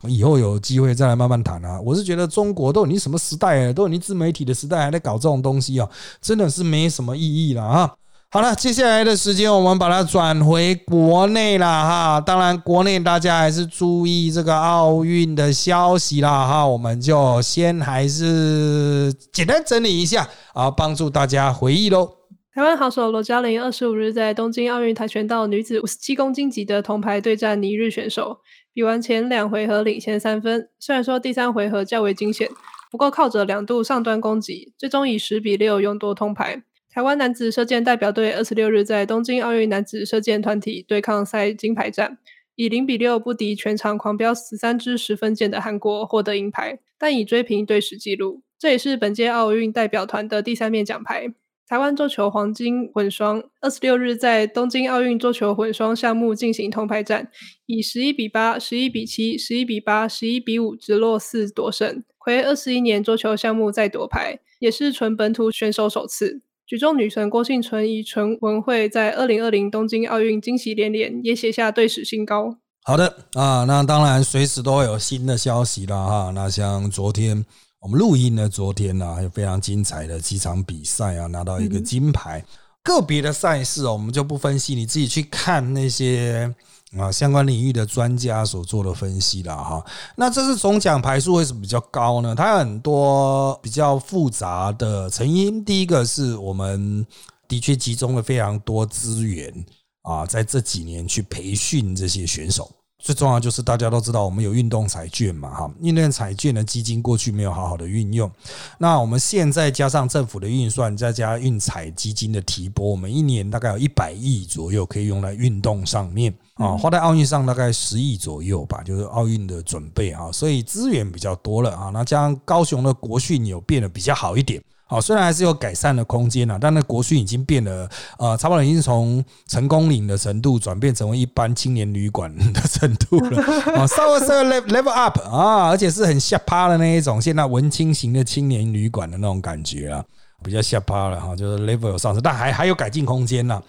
[0.07, 1.79] 以后有机会再来慢慢谈啊。
[1.81, 5.87] 我是觉得中国都有你什么时代了，都有你自媒体的时代，还在搞这种东西啊，
[6.19, 7.91] 真的是没什么意义了啊。
[8.31, 12.19] 好了，接下来的时间我们把它转回国内了哈。
[12.19, 16.65] 当然，国内大家还是注意这个奥运的消息啦哈。
[16.65, 22.18] 我们就先还是简单整理一下啊，帮助大家回忆喽。
[22.51, 28.39] 台湾好手罗嘉玲二十五日在东京奥运跆拳道女子五十七公斤级的铜牌对战尼日选手，
[28.73, 30.67] 比完前两回合领先三分。
[30.79, 32.49] 虽然说第三回合较为惊险，
[32.89, 36.63] 不过靠着两度上端攻击，最终以十比六勇夺铜牌。
[36.91, 42.17] 台湾男子射箭代表队二十六日在东京奥运男子射箭团体对抗赛金牌战，
[42.55, 48.41] 以零比六不敌全场狂飙十三支十分箭的韩国，获得银牌，但已追平队史纪录。
[48.57, 51.31] 这也是本届奥运代表团的第三面奖牌。
[51.69, 57.29] 台湾桌球黄金混双二十六日在东京奥运桌球混双项目进行铜牌战，
[57.67, 66.41] 以十一比八、十一比七、十一比八、十一比五直落四夺胜，魁二十一年桌球项目再夺牌，也是纯本土选手首次。
[66.65, 72.57] 举重女神郭幸存以纯文慧在二零二零东京奥运惊喜连连，也写下队史新高。
[72.81, 76.31] 好的啊，那当然随时都会有新的消息了哈。
[76.33, 77.45] 那像昨天。
[77.81, 82.43] 我们录音呢，昨天呢还有非常精彩的几场比赛啊，拿到一个金牌。
[82.83, 86.53] 个别的赛事哦，我们就不分析，你自己去看那些
[86.97, 89.85] 啊相关领域的专家所做的分析了哈。
[90.15, 92.33] 那这次总奖牌数为什么比较高呢？
[92.35, 95.63] 它有很多比较复杂的成因。
[95.63, 97.05] 第一个是我们
[97.47, 99.53] 的确集中了非常多资源
[100.01, 102.69] 啊，在这几年去培训这些选手。
[103.01, 108.29] 最重要就是大家都知道，我们有运动彩券嘛，哈，运动彩券的基金过去没有好好的运用，
[108.77, 124.61] 那我们现在加上政府的运算，再加运彩基金的提拨，我们一年大概有一百亿左右可以用来运动上面啊，花在奥运上大概十亿左右吧，就是奥运的准备啊，所以资源比较多了啊，那加上高雄的国训有变得比较好一点。
[124.89, 133.39] 好，虽然还是有改善的空间呐，但那国训已经变得，呃，差不多已经从成功岭的程度转变成为一般青年旅馆的程度了，
[133.75, 140.03] 啊， 稍微稍微 level level up 啊，而且是很下趴的那一种，现在文青型的青年旅馆的那种感觉啊，
[140.43, 143.61] 比较下趴了哈，就是 level 有上升，但还还有改进空间呐，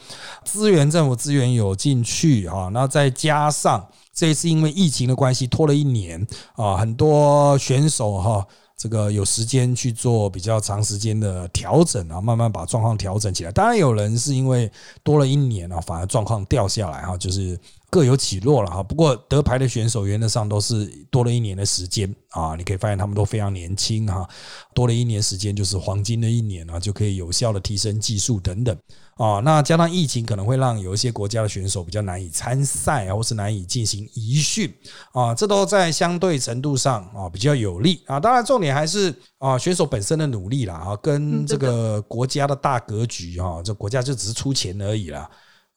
[0.46, 8.46] 资源政府资源有进去哈，那再加上这一次因为疫情的关系拖了一年啊，很多选手哈。
[8.80, 13.52] 这个有时间去做比较长时间的调整啊，慢慢把状况调整起来。
[13.52, 18.82] 当然，有人是因为多了一年啊，反而状况掉下来啊，就是各有起落了哈。
[18.82, 24.26] 不过得牌的选手原则上都是多了一年的时间啊，你可以发现他们都非常年轻哈，
[24.72, 28.76] 多了一年时间就是黄金的一年啊，就可以有效的提升技术等等。
[29.16, 34.72] 啊，那加上疫情可能会让有一些国家的选手比较难以参赛啊，或是难以进行移训
[35.12, 38.18] 啊，这都在相对程度上啊比较有利啊。
[38.18, 45.28] 当然，重点还是啊选手本身的努力啦啊，跟这个国家的大格局哈，这国家就只是出钱而已啦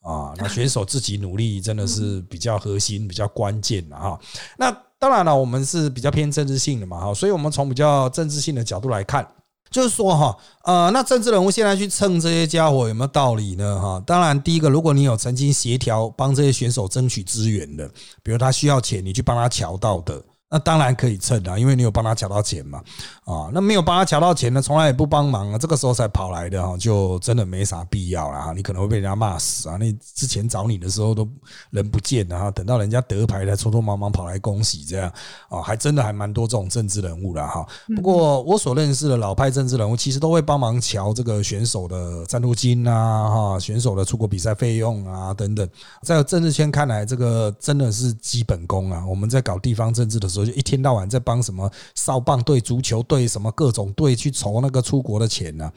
[0.04, 0.32] 啊。
[0.36, 4.16] 那选手自己努力真的是比较核心、比较关键的哈。
[4.56, 9.26] 那当然了，我们是比较偏政治性的嘛哈，所以我们从比较政治性的角度来看。
[9.70, 13.80] 就是说哈，呃，那政治人物现在去蹭这些家伙有没有道理呢？
[13.80, 17.90] 哈，当然，第一个，如果你有曾经协调帮这些选手争取资源的，
[18.22, 22.80] 比如他需要钱，你去帮他瞧到的，那当然可以蹭啊，因为你有帮他抢到钱嘛，
[23.24, 31.28] 啊，那没有帮他抢到钱呢，从来也不帮忙啊，这个时候才跑来的哈，就真的没啥必要了哈，你可能会被人家骂死啊，那之前找你的时候都
[31.70, 35.12] 人不见了哈，等到人家得牌才匆匆忙忙跑来恭喜这样
[35.48, 37.66] 啊，还真的还蛮多这种政治人物了哈。
[37.96, 45.68] 不过我所认识的老派政治人物，其实都会帮忙瞧这个选手的赞助金啊，哈，选手的出国比赛费用啊等等，
[46.02, 49.04] 在政治圈看来，这个真的是基本功啊。
[49.06, 50.44] 我们在搞地方政治的时候。
[50.44, 55.70] 就一天到晚在帮什么少棒队、足球队什么各种队去筹那个出国的钱呢？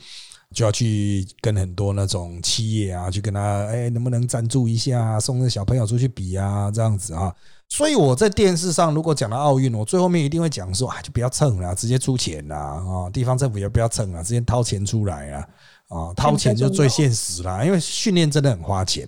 [0.54, 7.36] 就要去跟很多那种企业啊，去跟他哎，能不能赞助一下，送个小朋友出去比啊，这样子啊。
[7.68, 15.48] 所以我在电视上如果讲到奥运，我最后面一定会讲说啊，就不要蹭了，直接出钱啦啊，地方政府也不要蹭了，直接掏钱出来啊
[15.90, 19.06] 啊，掏钱就最现实啦，因为训练真的很花钱。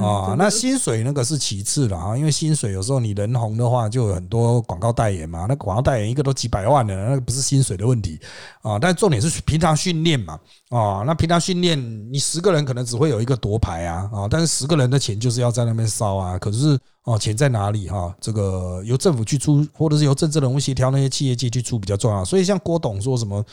[0.00, 8.18] 啊，那薪水那个是其次了啊，因为薪水有时候你人红的话，就有很多广告代言嘛，那广告代言一个都几百万的，那个不是薪水的问题
[8.60, 8.76] 啊。
[8.76, 10.36] 但重点是平常训练嘛，
[10.70, 11.78] 啊，那平常训练
[12.12, 16.36] 你十个人可能只会有一个夺牌啊，啊，但是十个人的钱就是要在那边烧啊。
[16.36, 18.12] 可是哦，钱在哪里哈？
[18.20, 22.24] 这个由政府去出，或者是由政治人物协调那些企业界去出比较重要。
[22.24, 23.44] 所以像郭董说什么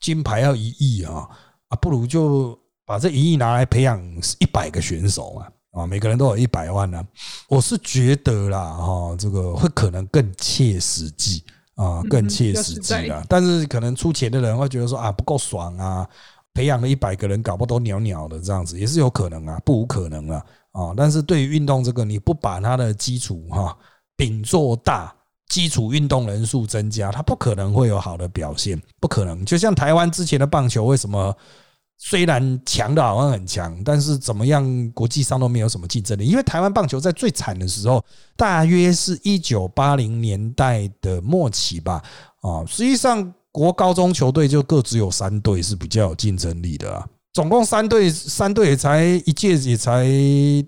[0.00, 1.28] 金牌要一亿啊，
[1.66, 4.00] 啊，不如就把这一亿拿来培养
[4.38, 5.50] 一百个选手啊。
[5.72, 7.02] 啊，每个人都有一百万呢，
[7.48, 11.42] 我是觉得啦，哈，这个会可能更切实际
[11.76, 13.24] 啊，更切实际啦。
[13.26, 16.06] 但是可能出钱的人会觉得说啊，不够爽啊，
[16.52, 20.92] 培养了一百个人，搞不都鸟鸟的这样子，也是有可能啊，不无可能啊，啊。
[20.94, 23.74] 但是对于运动这个，你不把它的基础哈
[24.14, 25.10] 饼做大，
[25.48, 29.42] 基础运动人数增加，它不可能会有好的表现，不可能。
[29.46, 31.34] 就像台湾之前的棒球，为什么？
[32.04, 36.26] 虽然强的好像很强，但是怎么样，国际上都没有什么竞争力。
[36.26, 38.04] 因为台湾棒球在最惨的时候，
[38.36, 42.02] 大约是一九八零年代的末期吧。
[42.40, 47.06] 啊，实际上国高中球队就各只有三队是比较有竞争力的啊。
[47.32, 50.04] 总共三队，三队也才一届也才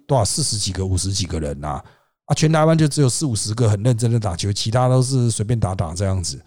[0.07, 1.83] 多少四十几个、五十几个人呐。
[2.27, 6.40] 啊，全台湾就只有四五十个很认真的打球，其他都是随便打打这样子。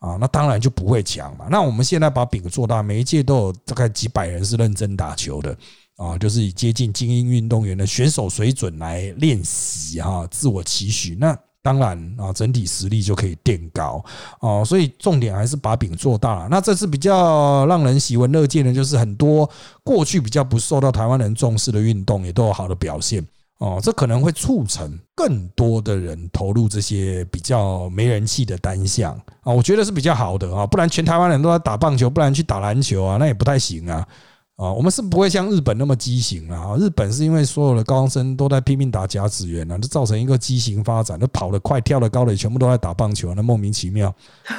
[0.00, 1.46] 啊，那当然就不会强嘛。
[1.50, 5.56] 那我们现在把饼做大，每一届都有大概几百人是认真打球的
[5.96, 11.14] 啊，就是以接近精英运动员的选手水准来练习哈，自我期许。
[11.20, 14.02] 那当然啊，整体实力就可以垫高
[14.40, 14.64] 哦。
[14.64, 16.48] 所以重点还是把饼做大。
[16.50, 19.48] 那这次比较让人喜闻乐见的，就是很多
[19.84, 23.22] 过去比较不受到台湾人重视的运动，也都有好的表现。
[23.60, 33.96] 哦，这可能会促成更多的人投入这些比较没人气的单项啊，我觉得是比较好的啊，不然全台湾人都在打棒球，不然去打篮球啊，那也不太行啊
[34.56, 44.08] 啊，我们是不会像日本那么畸形啊，日本是因为所有的高中生都在拼命打甲子园啊，就造成一个畸形发展，都跑得快、跳得高的全部都在打棒球，那莫名其妙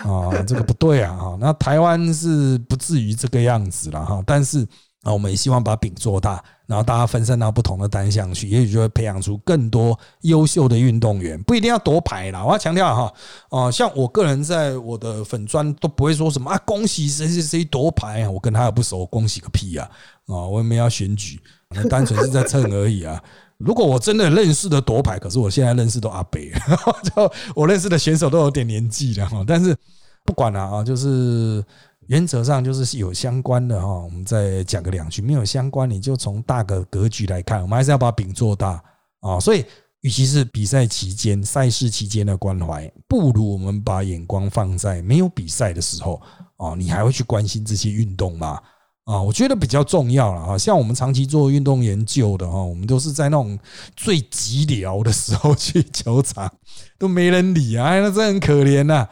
[0.03, 4.67] 啊，这个不对啊哈，那台湾是不至于这个样子了哈，但是。
[5.03, 6.39] 啊我们也希望把饼做大，
[6.71, 11.37] 然后大家分散到不同的单项去，也许就会培养出更多优秀的运动员。
[11.43, 13.13] 不一定要夺牌啦，我要强调哈，
[13.49, 19.85] 哦，像我个人在我的粉砖都不会说什么啊，恭喜谁谁谁夺牌，我跟他也不熟，恭喜个屁啊！
[20.27, 21.41] 啊，我也没要选举，
[21.89, 23.21] 单纯是在蹭而已啊。
[23.59, 26.53] 如果我真的认识的夺牌，可是我现在认识都阿北，
[27.13, 29.43] 就我认识的选手都有点年纪了哈。
[29.45, 29.75] 但是
[30.23, 31.61] 不管了啊，就是。
[32.07, 35.21] 原则上就是有相关的哈，我们再讲个两句。
[35.21, 38.83] 没有相关，你就从大个格局来看，我们还是要把饼做大
[39.21, 39.39] 啊。
[39.39, 39.63] 所以，
[40.01, 46.21] 与其是比赛期间、赛事期间的关怀，不如我们把眼光放在没有比赛的时候
[46.57, 46.73] 啊。
[46.75, 48.59] 你还会去关心这些运动吗？
[49.05, 50.57] 啊，我觉得比较重要了啊。
[50.57, 53.57] 像我们长期做运动研究的哈，我们都是在那种
[53.95, 56.51] 最寂寥的时候去球场，
[56.99, 59.07] 都没人理啊，那真很可怜呐。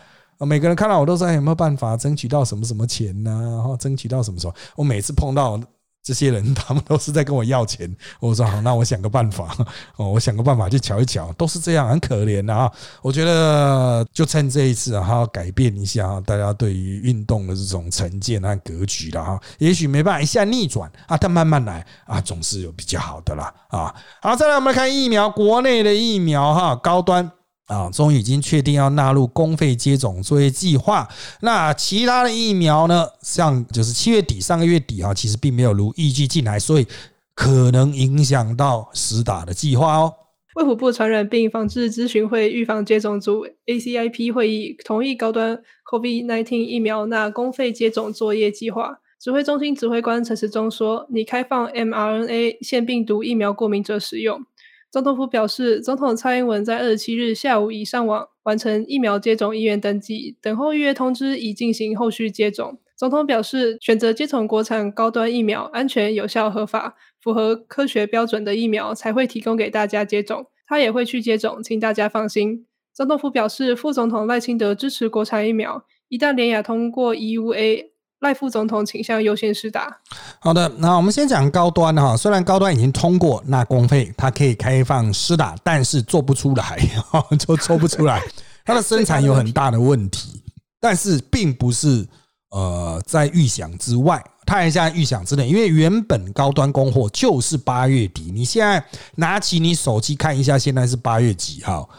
[0.45, 3.31] 每个人看到我都说有没有办法争取到什么什么钱呢？
[3.31, 4.53] 然后争取到什么时候？
[4.75, 5.59] 我每次碰到
[6.01, 7.93] 这些人，他们都是在跟我要钱。
[8.21, 9.53] 我说好，那我想个办法
[9.97, 12.71] 哦，我想个办法去瞧一瞧，都是这样，很可怜的啊。
[13.01, 19.39] 我觉得就趁这一次啊，要改变一下大家对于运动的这种成见和格局了哈。
[19.57, 23.93] 也许没办法一下逆转啊，但慢慢来啊，总是有比较好的啦啊。
[24.21, 27.29] 好，再来我们来看疫苗，国内的疫苗哈，高端。
[27.69, 31.07] 啊，终于已经确定要纳入公费接种作业计划。
[31.41, 33.07] 那其他的疫苗呢？
[33.21, 36.87] 像就是七月底、上个月底啊，其实并没有如预计进来，所以
[37.35, 40.13] 可能影响到实打的计划哦。
[40.55, 48.99] 卫福部传染病防治咨询会预防接种组 ACIP 会议同意高端 COVID-19 疫苗纳公费接种作业计划。
[49.21, 54.43] 指挥中心指挥官陈时中说：“你开放 mRNA 腺病毒疫苗过敏者使用。”
[54.91, 62.79] 总统府表示，总统蔡英文在二十七日下午已上网完成疫苗接种意愿登记，等候预约通知，以进行后续接种。
[62.97, 70.47] 总统表示，选择接种国产高端疫苗，安全、有效、合法，符合科学标准的疫苗才会提供给大家接种。
[70.67, 72.65] 他也会去接种，请大家放心。
[72.91, 77.85] 总统府表示，副总统赖清德支持国产疫苗，一旦联雅通过 EUA。
[78.19, 79.97] 赖副总统倾向优先施打。
[80.39, 82.17] 好的，那我们先讲高端哈。
[82.17, 86.77] 虽然高端已经通过那公费，它可以开放施打，但是做不出来，
[87.39, 88.21] 就做不出来。
[88.65, 90.43] 它的生产有很大的问题，
[90.79, 92.05] 但是并不是
[92.51, 95.47] 呃在预想之外，它还在预想之内。
[95.47, 98.83] 因为原本高端供货就是八月底，你现在
[99.15, 101.89] 拿起你手机看一下，现在是八月几号，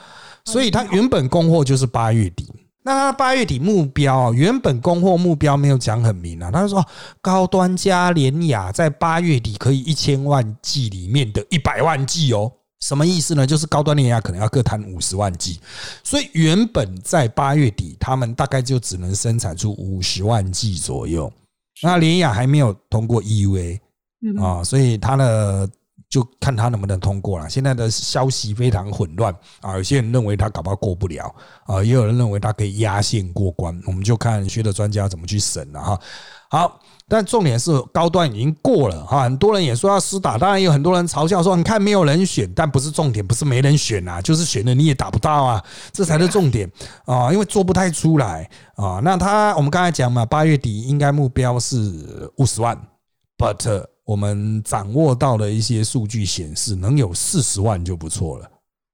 [0.45, 2.47] 所以它原本供货就是八月底。
[2.91, 6.85] 那他八月底目标原本供货目标没有讲很明啊，他说
[7.21, 13.47] 高端加联雅在八月底可以一千万剂里面的一百万剂哦，什么意思呢？
[13.47, 15.61] 就是高端联雅可能要各摊五十万剂，
[16.03, 21.33] 所以原本在八月底他们大概就只能生产出五十万剂左右。
[21.85, 23.79] 那联雅还没有通过 EUA
[24.43, 25.71] 啊，所以它的。
[26.11, 27.49] 就看他能不能通过了。
[27.49, 31.33] 现在的消息非常混乱啊，有些人认为他搞不好过不了
[31.65, 33.81] 啊，也有人认为他可以压线过关。
[33.87, 36.01] 我们就看学的专家怎么去审了哈。
[36.51, 46.69] 好，但重点是高端已经过了哈，很多人也说要施打，当然有很多人嘲笑说，你看没有人选，但不是重点，不是没人选啊，就是选了你也打不到啊，这才是重点
[47.05, 49.01] 啊，因为做不太出来啊。
[49.05, 52.77] 那他我们刚才讲嘛，八月底应该目标是五十万
[53.39, 53.85] ，but。
[54.05, 58.51] 我们掌握到的一些数据显示，能有四十万就不错了。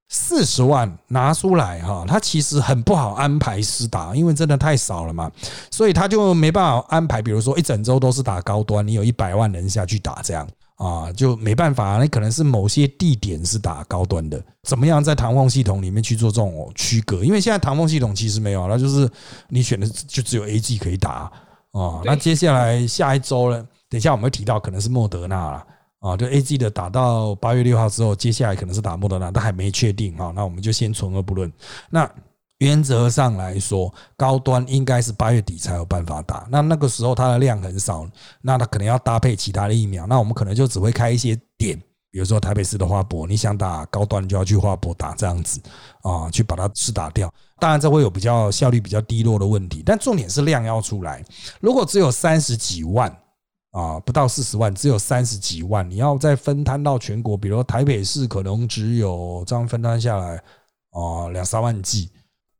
[0.09, 5.29] 四十万拿出来哈，他其实很不好安排施打，因为真的太少了嘛，
[5.69, 7.21] 所以他就没办法安排。
[7.21, 11.97] 比如说一整周都是打高端，你有一百万人下去打这样啊，就没办法。
[11.97, 17.21] 那可能是某些地点是打高端的，怎么样在唐凤系统里面去做这种区隔？
[17.21, 19.09] 因为现在唐凤系统其实没有，那就是
[19.49, 21.29] 你选的就只有 A G 可以打
[21.73, 22.01] 啊。
[22.05, 23.67] 那接下来下一周呢？
[23.89, 25.65] 等一下，我们会提到可能是莫德纳了
[25.99, 30.31] 啊，就 A G 的打到八月六号之后，接下来可能是打莫德纳，但还没确定啊。
[30.35, 31.51] 那我们就先存而不论。
[31.89, 32.09] 那
[32.59, 36.47] 原则上来说，高端应该是八月底才有办法打。
[36.49, 38.07] 那那个时候它的量很少，
[38.41, 40.05] 那它可能要搭配其他的疫苗。
[40.05, 41.75] 那我们可能就只会开一些点，
[42.11, 45.61] 比如说台北市的花博，你想打高端就要去花博打这样子
[46.01, 47.31] 啊，去把它试打掉。
[47.59, 51.23] 当然这会有比较效率比较低落的问题，但重点是量要出来。
[51.61, 53.15] 如果只有三十几万。
[53.71, 60.41] 啊，不到四十万，只有三十几万，你要再分摊到全国，比如台北市可能只有这样分摊下来，
[60.91, 62.09] 啊，两三万剂，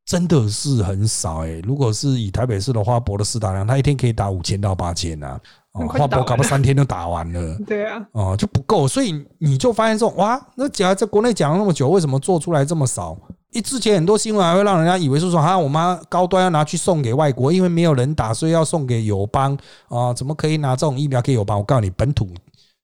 [0.06, 1.60] 真的是很少哎。
[1.64, 5.40] 如果是以台北市的花博的市打量，他一天可以打五千到八千啊，
[5.72, 13.18] 花博搞不三天就打完了， 对啊，哦就不够，所以你就发现说，哇，那讲在国内讲了那么久，为什么做出来这么少？
[13.52, 20.14] 一之前很多新闻还会让人家以为是说，哈，我妈高端要拿去送给外国，因为没有人打，所以要送给友邦啊？
[20.14, 21.58] 怎么可以拿这种疫苗给友邦？
[21.58, 22.30] 我告诉你，本土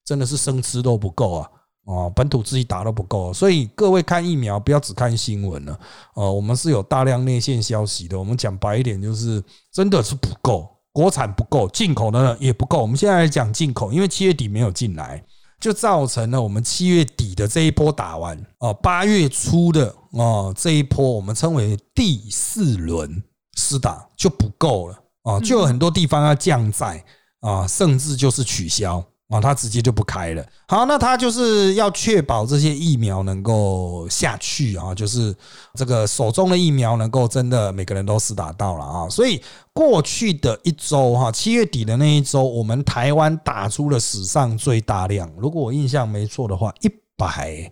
[0.06, 1.50] 真的是生吃都不够啊！
[1.86, 5.78] 哦，本土自己打都不够，所以各位看疫苗不要只看新闻了。
[6.14, 8.18] 哦，我们是有大量内线消息的。
[8.18, 12.82] 我们讲白一点，就是真的是不够，国产不够，进口的也不够。
[12.82, 15.22] 我们现在来讲进口，因为七月底没有进来。
[15.64, 23.24] 就造成了我们七月底的这一波打完哦，八月初的哦这一波我们称为第四轮
[23.56, 27.02] 施打就不够了啊，就有很多地方要降债
[27.40, 29.02] 啊，甚至就是取消。
[29.34, 30.46] 啊，他直接就不开了。
[30.68, 35.36] 好，那他就是要确保这些疫苗能够下去啊，就是
[35.74, 39.10] 这个手中的疫苗能够真的每个人都施打到了啊。
[39.10, 39.42] 所以
[39.74, 47.72] 过去的一周哈，七月底的那一周，我们台湾打出了史上最大量，如果我印象没错的话，一百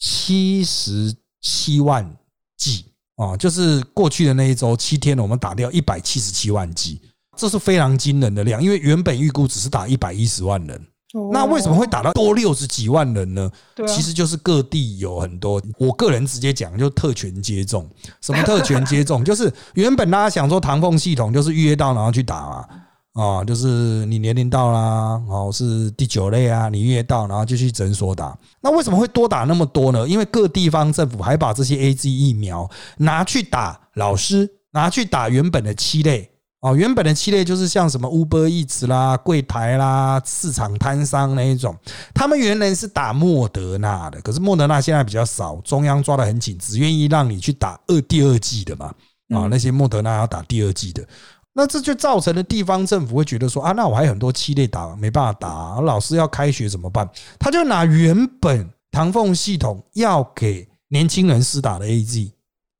[0.00, 2.16] 七十七万
[2.56, 7.00] 剂啊，就是过去的那一周七天，我们打掉一百七十七万剂，
[7.36, 10.86] 这是非常惊人的量，因为原本预估只是打一百一十万人。
[11.32, 13.50] 那为什么会打到多六十几万人呢？
[13.86, 17.88] 其实就是各地有很多，我个人直接讲，就特权接种。
[18.20, 19.22] 什么特权接种？
[19.24, 28.36] 就是原本大家想说唐凤系统就是预约到然后去打嘛，啊，就是你年龄到啦，哦是第九类啊，你预约到然后就去诊所打。
[28.60, 30.06] 那为什么会多打那么多呢？
[30.06, 36.32] 因为各地方政府还把这些 A G 疫苗拿去打老师，拿去打原本的七类。
[36.66, 41.76] 哦，原本的七类就是像什么 Uber Eats 啦、柜台啦、市场摊商那一种，
[42.12, 48.86] 他们原来是打莫德纳的，可是莫德纳现在比较少，中央抓得很紧，只愿意让你去打二第二季的嘛。
[49.28, 51.06] 啊，那些莫德纳要打第二季的，
[51.52, 57.08] 那这就造成了地方政府会觉得说啊，那我还有很多七类打没办法打，老师要开学怎么办？
[57.38, 62.32] 他就拿原本唐凤系统要给年轻人施打的 A G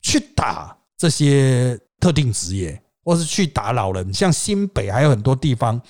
[0.02, 0.76] 去打。
[0.98, 5.80] 这些特定职业，或是去打老人，像新北还有很多地方，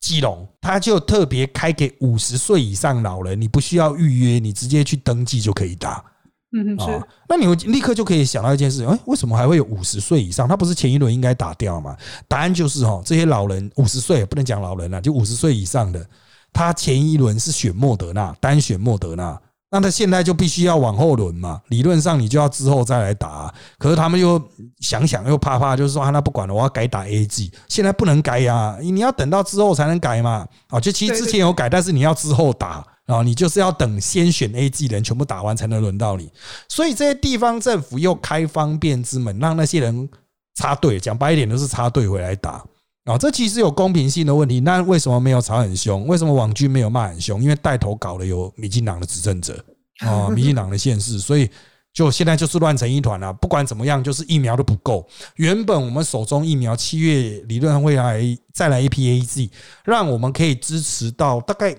[0.00, 6.04] 基隆他就特别开给五十岁以上老人，你不需要预约，你直接去登记就可以打。
[6.52, 10.46] 嗯哼，是啊，那你会立刻就可以想到一件事，哎，为什么还会有五十岁以上？
[10.46, 11.96] 他不是前一轮应该打掉吗？
[12.28, 16.06] 答案就是哦，这些老人五十岁不能讲老人了，就五十岁以上的，
[16.52, 19.40] 他前一轮是选莫德纳，单选莫德纳，
[19.70, 24.42] 那他现在就必须要往后轮嘛，理论上你就要之后再来打，可是他们又
[24.80, 32.84] 想想又怕怕，就是说啊，那不管了，我要改打 A G，现在不能改呀，你要等到之后才能改嘛，啊，就其实之前有改，但是你要之后打。
[33.06, 36.30] 啊，你就是要等先选 A G 人全部打完才能轮到你，
[36.68, 40.08] 所以这些地方政府又开方便之门，让那些人
[40.54, 42.64] 插队，讲白一点都是插队回来打
[43.04, 43.18] 啊。
[43.18, 44.60] 这其实有公平性的问题。
[44.60, 46.06] 那为什么没有吵很凶？
[46.06, 47.42] 为什么网军没有骂很凶？
[47.42, 49.64] 因为带头搞的有民进党的执政者
[50.00, 51.50] 啊，民进党的县市，所以
[51.92, 53.32] 就现在就是乱成一团了。
[53.32, 55.06] 不管怎么样，就是疫苗都不够。
[55.36, 58.22] 原本我们手中疫苗七月理论上会来
[58.54, 59.50] 再来一批 A G，
[59.84, 61.76] 让我们可以支持到大概。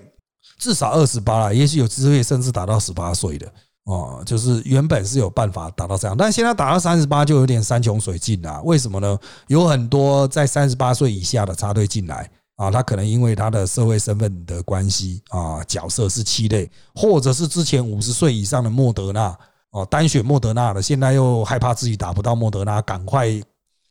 [0.58, 3.52] 至少二十八了，也许有机会甚至达到十八岁的
[3.84, 8.62] 哦，就是原本是有办法打到这样，但现在打到三十八就有点山穷水尽了。
[8.62, 9.18] 为什么呢？
[9.48, 19.36] 有很多在三十八岁以下的插队进来啊，他可能因为他的社会身份的关系啊，角色是七类，或者是之前五十岁以上的莫德纳
[19.70, 23.40] 哦，单选莫德纳的，现在又害怕自己打不到莫德纳，赶快。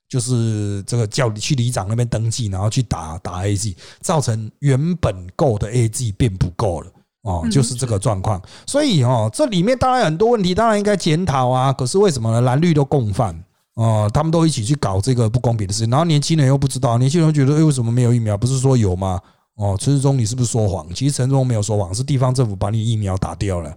[0.09, 6.91] 就是这个叫你去里长那边登记，然后去打打 A G，造成原本够的 A G 变不够了
[7.23, 8.41] 哦，就是这个状况。
[8.65, 11.71] 所以哦，这里面当然很多问题，当然应该检讨啊。
[11.71, 12.41] 可是为什么呢？
[12.41, 13.35] 蓝绿都共犯
[13.75, 18.37] 哦，他们都一起去搞这个不公平的事情，然后年轻人又不知道，年轻人觉得哎，为什么没有疫苗？
[18.37, 19.19] 不是说有吗？
[19.55, 20.87] 哦，陈志忠你是不是说谎？
[20.93, 23.71] 其实陈志忠没有说谎，是地方政府把你疫苗打掉了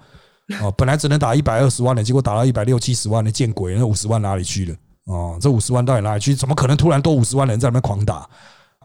[0.63, 3.75] 哦，本来只能打一百二十万的，结果打到一百六七十万的，见鬼！
[3.75, 4.77] 那五十万哪里去了？
[5.07, 6.35] 哦，这五十万到底哪里去？
[6.35, 8.29] 怎么可能突然多五十万人在那边狂打？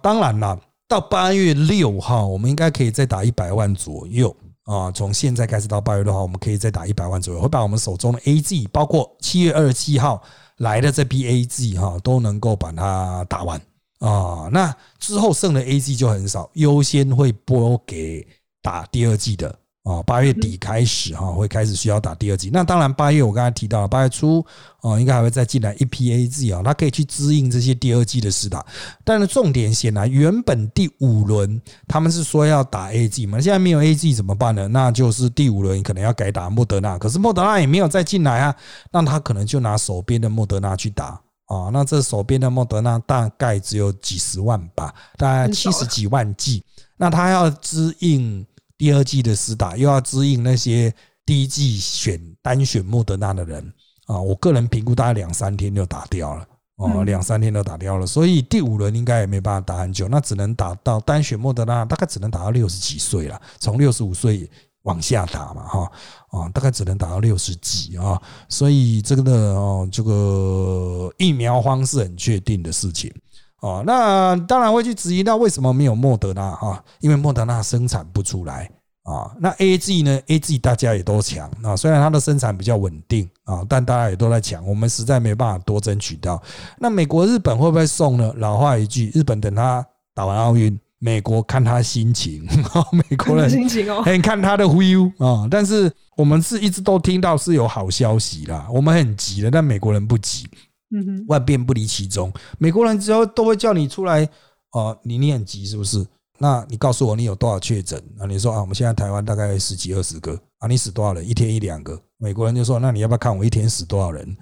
[0.01, 0.57] 当然啦，
[0.88, 4.36] 到八月六号，我们应该可以再打一百万左右
[4.70, 4.91] 啊！
[4.91, 10.22] 从现在开始到八月六号，我们可以再打一百万左右，会把我们手中的 A G，包括七月二十七号
[10.57, 13.59] 来的这批 A G 哈，都能够把它打完
[13.97, 14.47] 啊！
[14.51, 18.28] 那之后剩的 A G 就很少，优先会拨给
[18.61, 19.59] 打第二季的。
[19.84, 22.49] 哦，八月底开始哈，会开始需要打第二剂。
[22.51, 24.45] 那当然，八月我刚才提到了，八月初
[24.82, 28.63] 哦，应该还会再进来一批 A G 啊，它可以去支应这些第二剂的施打。
[29.05, 34.67] 但是重点显然，原本第五轮他们是说要打 A G 嘛，现在没有 A G 怎么办呢？
[34.67, 38.55] 那就是第五轮可能要改打莫德纳，可是莫德纳也没有再进来啊，
[38.91, 41.71] 那他可能就拿手边的莫德纳去打啊。
[41.71, 46.63] 那这手边的莫德纳大概只有几十万吧，大概七十几万剂，
[46.97, 48.45] 那他要支应。
[48.80, 50.91] 第二季的施打又要支应那些
[51.23, 53.71] 第一季选单选莫德纳的人。
[54.07, 56.43] 啊，我个人评估大概两三天就打掉了。
[56.77, 64.49] 哦，两三天就打掉了，所以第五轮应该也没办法打很久，那只能打到单选莫德纳，大概只能打到六十几岁了，从六十五岁
[64.84, 65.91] 往下打嘛哈。
[66.30, 73.13] 啊，大概只能打到六十几啊，所以这个呢哦，这个疫苗荒是很确定的事情。
[73.62, 76.82] 哦，那当然会去质疑，那为什么没有莫德纳啊？
[77.01, 78.72] 因为莫德纳生产不出来
[79.03, 79.32] 啊。
[79.39, 86.41] 那 A G 呢？A G 大家也都抢啊，虽然它的生产比较稳定啊，但大家也都在抢，我们实在没办法多争取到。
[86.78, 88.34] 那美国、日本会不会送呢？
[88.38, 92.47] 老话一句，日本等他打完奥运，美国看他心情。
[93.10, 95.45] 美国人心情哦，很看他的 view 啊。
[95.51, 100.47] 但是我们是一直都听到是有好消息啦，我们很急的，但美国人不急。
[100.92, 102.32] 嗯哼，万变不离其宗。
[102.58, 104.28] 美国人之后都会叫你出来
[104.72, 106.06] 哦，你你很急是不是？
[106.38, 108.02] 那你告诉我你有多少确诊？
[108.18, 111.28] 啊，你说啊，我们现在台湾大概十几二十个啊，你死多少人？
[111.28, 112.00] 一天一两个。
[112.18, 114.38] 美国人就说，那你要不要看我一天死多少人？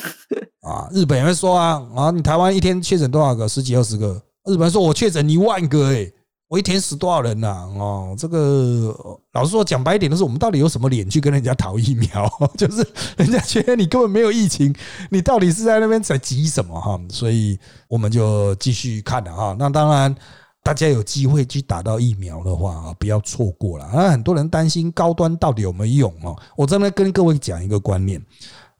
[0.62, 3.48] 啊，日本人会说啊啊，你台湾一天确诊多少个？
[3.48, 4.14] 十几二十个。
[4.44, 6.12] 日本人说我确诊一万个诶。
[6.48, 7.68] 我一天死多少人呐？
[7.76, 8.96] 哦，这个
[9.32, 12.26] 老实说，讲白一点，就是我们到底有什么脸去跟人家讨疫苗？
[12.56, 12.86] 就是
[13.18, 14.74] 人家觉得你根本没有疫情，
[15.10, 16.80] 你到底是在那边在急什么？
[16.80, 19.54] 哈，所以我们就继续看了哈。
[19.58, 20.16] 那当然，
[20.62, 23.86] 大家有机会去打到疫苗的话啊，不要错过了。
[23.92, 26.34] 那很多人担心高端到底有没有用哦？
[26.56, 28.18] 我这边跟各位讲一个观念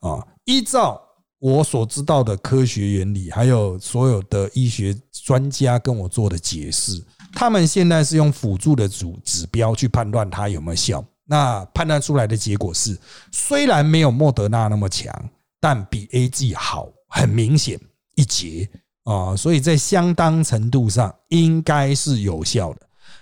[0.01, 0.99] 啊，依照
[1.39, 7.05] 我所知道的科学原理，还有所有的医学专家跟我做的解释。
[7.33, 12.99] 他们现在是用辅助的主指标去判断它有没有效，那判断出来的结果是，
[13.33, 15.13] 虽然没有莫德纳那么强，
[15.61, 17.79] 但比 A G 好，很明显
[18.15, 18.69] 一截
[19.05, 22.81] 啊，所以在相当程度上应该是有效的。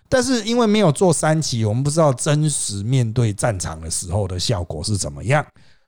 [0.09, 5.45] 但是因为没有做三期，我们不知道真实面对战场的时候的效果是怎么样，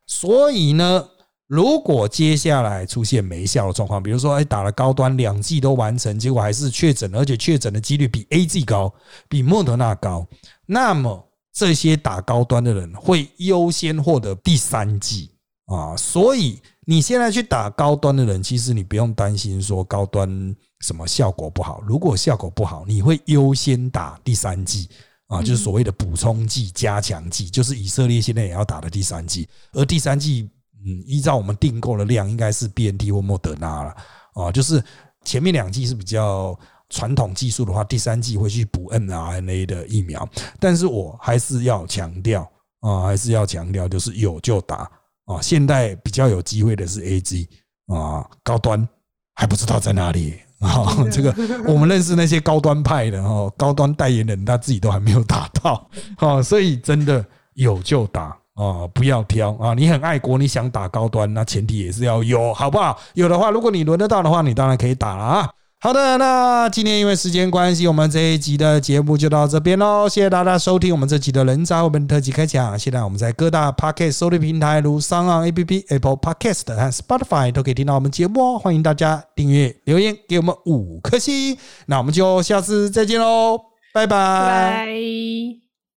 [0.06, 1.04] 所以呢，
[1.48, 8.92] 如果接下来出现没效的状况，比如说，哎，打了高端两剂都完成，结果还是确诊，而且确诊的几率比 A G 高，
[9.30, 10.26] 比莫德纳高，
[10.66, 15.30] 那么这些打高端的人会优先获得第三剂
[15.64, 15.96] 啊。
[15.96, 21.82] 所以你现在去打高端的人，其实你不用担心说高端什么效果不好。
[21.86, 24.86] 如果效果不好，你会优先打第三剂
[25.28, 30.50] 啊，就是所谓的补充剂、加强剂，就是以色列现在也要打的第三剂，而第三剂。
[30.84, 33.96] 嗯，依照我们订购的量，应该是 B N T 或莫德纳了
[34.34, 34.52] 啊。
[34.52, 34.82] 就是
[35.24, 36.58] 前面两季是比较
[36.88, 40.28] 传统技术的话，第三季会去补 N R N A 的疫苗。
[40.60, 42.48] 但是我还是要强调
[42.80, 44.88] 啊，还是要强调，就是有就打
[45.24, 45.40] 啊。
[45.42, 47.48] 现在比较有机会的是 A G
[47.88, 48.88] 啊，高端
[49.34, 51.04] 还不知道在哪里啊。
[51.10, 51.34] 这个
[51.66, 57.24] 我们认识那些高端派的哦，高端代言人他自己都还没有打到啊，所以真的
[57.54, 58.38] 有就打。
[58.58, 59.72] 啊，不要挑啊！
[59.72, 62.98] 你很爱国，你想打高端，那前提也是要有，好不好？
[63.14, 65.48] 有的话，如果你轮得到的话，你当然可以打了啊。
[65.80, 70.08] 好的，那今天因为时间关系，我们这一集的节目就到这边喽。
[70.08, 72.76] 谢谢大家收听我们这集的人渣我们特辑开讲。
[72.76, 78.58] 现在我们在各大 Podcast 收听平台，如商岸 APP、Apple Podcast 和 Spotify 都可以听到我们节目哦。
[78.58, 81.56] 欢迎大家订阅、留言给我们五颗星。
[81.86, 83.60] 那我们就下次再见喽，
[83.94, 85.67] 拜拜。